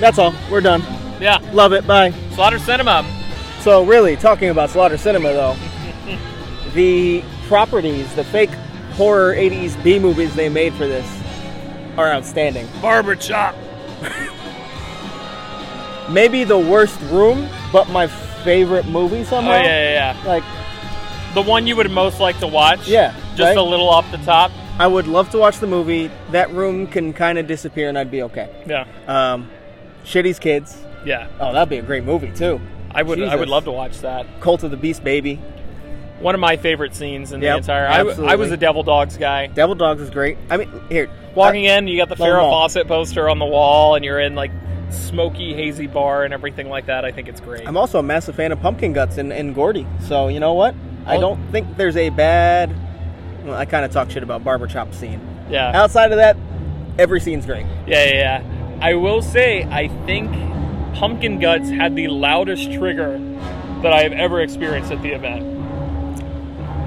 that's 0.00 0.18
all. 0.18 0.34
We're 0.50 0.60
done. 0.60 0.82
Yeah, 1.20 1.38
Love 1.52 1.72
it. 1.72 1.86
Bye. 1.86 2.12
Slaughter 2.34 2.58
Sinema. 2.58 3.04
So 3.68 3.84
really, 3.84 4.16
talking 4.16 4.48
about 4.48 4.70
Slaughter 4.70 4.96
Sinema 4.96 5.34
though, 5.34 5.54
the 6.72 7.22
properties, 7.48 8.14
the 8.14 8.24
fake 8.24 8.48
horror 8.92 9.34
'80s 9.34 9.84
B 9.84 9.98
movies 9.98 10.34
they 10.34 10.48
made 10.48 10.72
for 10.72 10.86
this 10.86 11.06
are 11.98 12.10
outstanding. 12.10 12.66
Barber 12.80 13.20
shop. 13.20 13.54
Maybe 16.08 16.44
the 16.44 16.58
worst 16.58 16.98
room, 17.10 17.46
but 17.70 17.90
my 17.90 18.06
favorite 18.06 18.86
movie 18.86 19.26
Oh 19.30 19.40
yeah, 19.42 19.62
yeah, 19.64 20.14
yeah. 20.14 20.22
Like 20.26 20.44
The 21.34 21.42
one 21.42 21.66
you 21.66 21.76
would 21.76 21.90
most 21.90 22.20
like 22.20 22.38
to 22.38 22.46
watch. 22.46 22.88
Yeah, 22.88 23.12
Just 23.36 23.48
right? 23.48 23.56
a 23.58 23.62
little 23.62 23.90
off 23.90 24.10
the 24.10 24.16
top. 24.16 24.50
I 24.78 24.86
would 24.86 25.06
love 25.06 25.28
to 25.32 25.38
watch 25.38 25.58
the 25.58 25.66
movie. 25.66 26.10
That 26.30 26.50
room 26.52 26.86
can 26.86 27.12
kind 27.12 27.36
of 27.36 27.46
disappear, 27.46 27.90
and 27.90 27.98
I'd 27.98 28.10
be 28.10 28.22
okay. 28.22 28.48
Yeah, 28.66 28.86
Um, 29.06 29.50
Shitty's 30.06 30.38
Kids. 30.38 30.74
yeah. 31.04 31.28
Oh, 31.38 31.52
that'd 31.52 31.68
be 31.68 31.76
a 31.76 31.82
great 31.82 32.04
movie 32.04 32.32
too. 32.32 32.62
I 32.90 33.02
would. 33.02 33.22
I 33.22 33.36
would 33.36 33.48
love 33.48 33.64
to 33.64 33.70
watch 33.72 33.98
that. 34.00 34.26
Cult 34.40 34.62
of 34.62 34.70
the 34.70 34.76
Beast 34.76 35.04
Baby. 35.04 35.40
One 36.20 36.34
of 36.34 36.40
my 36.40 36.56
favorite 36.56 36.96
scenes 36.96 37.32
in 37.32 37.38
the 37.40 37.46
Yep, 37.46 37.58
entire. 37.58 37.86
I, 37.86 38.34
was 38.34 38.50
a 38.50 38.56
Devil 38.56 38.82
Dogs 38.82 39.16
guy. 39.16 39.46
Devil 39.46 39.76
Dogs 39.76 40.00
is 40.00 40.10
great. 40.10 40.36
I 40.50 40.56
mean, 40.56 40.68
here, 40.88 41.08
Walking 41.36 41.68
uh, 41.68 41.74
in, 41.74 41.86
you 41.86 41.96
got 41.96 42.08
the 42.08 42.16
Farrah. 42.16 42.40
Fawcett 42.40 42.88
poster 42.88 43.28
on 43.28 43.38
the 43.38 43.44
wall, 43.44 43.94
and 43.94 44.04
you're 44.04 44.18
in 44.18 44.34
like 44.34 44.50
smoky, 44.90 45.54
hazy 45.54 45.86
bar 45.86 46.24
and 46.24 46.34
everything 46.34 46.68
like 46.68 46.86
that. 46.86 47.04
I 47.04 47.12
think 47.12 47.28
it's 47.28 47.40
great. 47.40 47.68
I'm 47.68 47.76
also 47.76 48.00
a 48.00 48.02
massive 48.02 48.34
fan 48.34 48.50
of 48.50 48.60
Pumpkin 48.60 48.92
Guts 48.94 49.18
and, 49.18 49.32
and 49.32 49.54
Gordy. 49.54 49.86
So 50.00 50.26
you 50.28 50.40
know 50.40 50.54
what? 50.54 50.74
I 51.06 51.18
don't 51.18 51.40
think 51.52 51.76
there's 51.76 51.96
a 51.96 52.10
bad. 52.10 52.74
Well, 53.44 53.54
I 53.54 53.64
kind 53.64 53.84
of 53.84 53.92
talk 53.92 54.10
shit 54.10 54.22
about 54.24 54.42
Barber 54.42 54.66
Chop 54.66 54.92
scene. 54.94 55.20
yeah. 55.48 55.70
Outside 55.80 56.10
of 56.10 56.18
that, 56.18 56.36
every 56.98 57.20
scene's 57.20 57.46
great. 57.46 57.64
Yeah, 57.86 58.04
yeah, 58.04 58.42
yeah. 58.42 58.78
I 58.80 58.94
will 58.94 59.22
say, 59.22 59.62
I 59.70 59.86
think 60.04 60.30
Pumpkin 60.94 61.38
Guts 61.38 61.68
had 61.68 61.94
the 61.94 62.08
loudest 62.08 62.72
trigger 62.72 63.18
that 63.82 63.92
I 63.92 64.02
have 64.02 64.12
ever 64.12 64.40
experienced 64.40 64.90
at 64.90 65.02
the 65.02 65.10
event. 65.10 65.44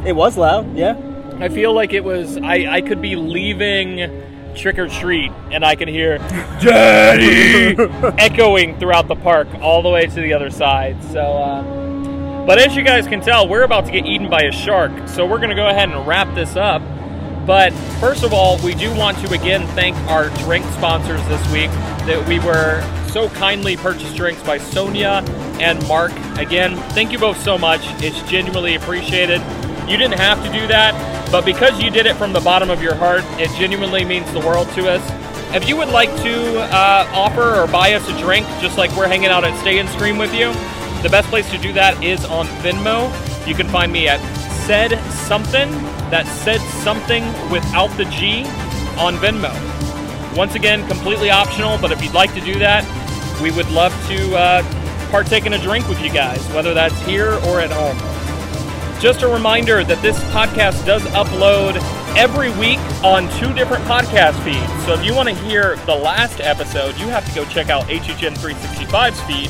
It 0.05 0.13
was 0.13 0.37
loud, 0.37 0.75
yeah. 0.75 0.97
I 1.39 1.49
feel 1.49 1.73
like 1.73 1.93
it 1.93 2.03
was, 2.03 2.37
I, 2.37 2.67
I 2.69 2.81
could 2.81 3.01
be 3.01 3.15
leaving 3.15 4.21
Trick 4.55 4.77
or 4.77 4.87
Treat 4.87 5.31
and 5.51 5.63
I 5.63 5.75
can 5.75 5.87
hear 5.87 6.17
Daddy 6.61 7.75
echoing 8.17 8.77
throughout 8.79 9.07
the 9.07 9.15
park 9.15 9.47
all 9.61 9.81
the 9.81 9.89
way 9.89 10.07
to 10.07 10.21
the 10.21 10.33
other 10.33 10.49
side. 10.49 11.01
So, 11.05 11.19
uh, 11.19 12.45
but 12.45 12.59
as 12.59 12.75
you 12.75 12.83
guys 12.83 13.07
can 13.07 13.21
tell, 13.21 13.47
we're 13.47 13.63
about 13.63 13.85
to 13.85 13.91
get 13.91 14.05
eaten 14.05 14.29
by 14.29 14.41
a 14.41 14.51
shark. 14.51 15.07
So 15.07 15.25
we're 15.25 15.37
going 15.37 15.49
to 15.49 15.55
go 15.55 15.67
ahead 15.67 15.89
and 15.89 16.07
wrap 16.07 16.33
this 16.35 16.55
up. 16.55 16.81
But 17.45 17.73
first 17.99 18.23
of 18.23 18.33
all, 18.33 18.57
we 18.63 18.75
do 18.75 18.93
want 18.95 19.17
to 19.19 19.33
again 19.33 19.67
thank 19.69 19.95
our 20.07 20.29
drink 20.39 20.65
sponsors 20.73 21.25
this 21.27 21.51
week 21.51 21.71
that 22.05 22.25
we 22.27 22.39
were 22.39 22.81
so 23.09 23.29
kindly 23.29 23.75
purchased 23.77 24.15
drinks 24.15 24.41
by 24.43 24.57
Sonia 24.57 25.23
and 25.59 25.85
Mark. 25.87 26.11
Again, 26.37 26.77
thank 26.91 27.11
you 27.11 27.19
both 27.19 27.41
so 27.41 27.57
much. 27.57 27.81
It's 28.01 28.21
genuinely 28.23 28.75
appreciated. 28.75 29.41
You 29.89 29.97
didn't 29.97 30.19
have 30.19 30.43
to 30.45 30.51
do 30.51 30.67
that, 30.67 30.93
but 31.31 31.43
because 31.43 31.81
you 31.81 31.89
did 31.89 32.05
it 32.05 32.15
from 32.15 32.31
the 32.31 32.39
bottom 32.39 32.69
of 32.69 32.81
your 32.81 32.95
heart, 32.95 33.23
it 33.39 33.49
genuinely 33.57 34.05
means 34.05 34.31
the 34.31 34.39
world 34.39 34.69
to 34.73 34.89
us. 34.89 35.01
If 35.53 35.67
you 35.67 35.75
would 35.75 35.89
like 35.89 36.09
to 36.21 36.59
uh, 36.61 37.09
offer 37.11 37.59
or 37.59 37.67
buy 37.67 37.93
us 37.93 38.07
a 38.07 38.17
drink, 38.19 38.45
just 38.61 38.77
like 38.77 38.95
we're 38.95 39.07
hanging 39.07 39.27
out 39.27 39.43
at 39.43 39.59
Stay 39.59 39.79
and 39.79 39.89
Scream 39.89 40.17
with 40.17 40.33
you, 40.33 40.53
the 41.01 41.09
best 41.09 41.27
place 41.27 41.49
to 41.51 41.57
do 41.57 41.73
that 41.73 42.01
is 42.01 42.23
on 42.25 42.45
Venmo. 42.63 43.09
You 43.45 43.55
can 43.55 43.67
find 43.67 43.91
me 43.91 44.07
at 44.07 44.21
said 44.65 44.97
something. 45.11 45.69
That 46.11 46.27
said 46.27 46.59
something 46.83 47.23
without 47.49 47.87
the 47.97 48.05
G 48.05 48.43
on 48.99 49.15
Venmo. 49.15 49.55
Once 50.35 50.55
again, 50.55 50.87
completely 50.87 51.29
optional, 51.29 51.77
but 51.77 51.91
if 51.91 52.03
you'd 52.03 52.13
like 52.13 52.33
to 52.33 52.41
do 52.41 52.59
that, 52.59 52.83
we 53.41 53.49
would 53.51 53.69
love 53.71 53.91
to 54.07 54.35
uh, 54.35 55.09
partake 55.09 55.45
in 55.45 55.53
a 55.53 55.57
drink 55.57 55.87
with 55.87 56.01
you 56.01 56.11
guys, 56.11 56.45
whether 56.49 56.73
that's 56.73 56.99
here 57.01 57.33
or 57.47 57.59
at 57.59 57.71
home. 57.71 57.97
Just 59.01 59.23
a 59.23 59.27
reminder 59.27 59.83
that 59.83 60.01
this 60.01 60.19
podcast 60.25 60.85
does 60.85 61.01
upload 61.05 61.75
every 62.17 62.51
week 62.51 62.79
on 63.03 63.29
two 63.39 63.53
different 63.53 63.83
podcast 63.85 64.41
feeds. 64.43 64.85
So 64.85 64.93
if 64.93 65.05
you 65.05 65.15
want 65.15 65.29
to 65.29 65.35
hear 65.35 65.77
the 65.85 65.95
last 65.95 66.39
episode, 66.39 66.97
you 66.99 67.07
have 67.07 67.27
to 67.27 67.33
go 67.33 67.45
check 67.45 67.69
out 67.69 67.85
HHN 67.85 68.35
365's 68.35 69.21
feed. 69.21 69.49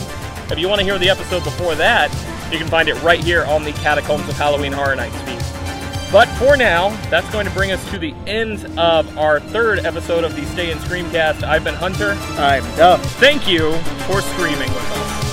If 0.52 0.60
you 0.60 0.70
want 0.70 0.80
to 0.80 0.86
hear 0.86 0.98
the 0.98 1.10
episode 1.10 1.44
before 1.44 1.76
that, 1.76 2.12
you 2.52 2.58
can 2.58 2.68
find 2.68 2.88
it 2.88 3.02
right 3.04 3.24
here 3.24 3.46
on 3.46 3.64
the 3.64 3.72
Catacombs 3.74 4.28
of 4.30 4.38
Halloween 4.38 4.72
Horror 4.72 4.96
Nights 4.96 5.20
feed. 5.22 5.41
But 6.12 6.28
for 6.38 6.58
now, 6.58 6.90
that's 7.10 7.30
going 7.32 7.46
to 7.46 7.54
bring 7.54 7.72
us 7.72 7.90
to 7.92 7.98
the 7.98 8.14
end 8.28 8.66
of 8.78 9.18
our 9.18 9.40
third 9.40 9.80
episode 9.86 10.26
of 10.26 10.36
the 10.36 10.46
Stay 10.48 10.70
and 10.70 10.80
Screamcast. 10.82 11.44
I've 11.44 11.64
been 11.64 11.76
Hunter. 11.76 12.12
I'm 12.38 12.64
Duff. 12.76 13.02
Thank 13.14 13.48
you 13.48 13.72
for 14.08 14.22
screaming 14.22 14.74
with 14.74 14.92
us. 14.92 15.31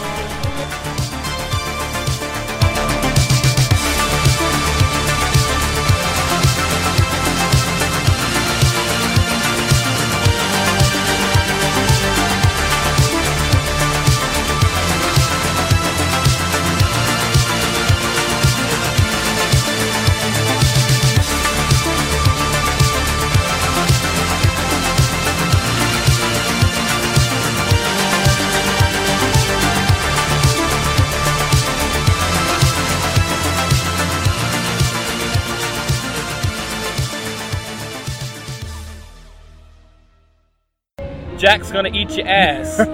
Jack's 41.49 41.73
gonna 41.73 41.89
eat 41.89 42.15
your 42.15 42.29
ass. 42.29 42.79
I 42.81 42.87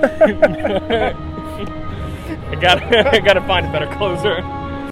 gotta, 2.61 3.11
I 3.11 3.19
gotta 3.19 3.41
find 3.49 3.67
a 3.67 3.73
better 3.73 3.93
closer. 3.97 4.64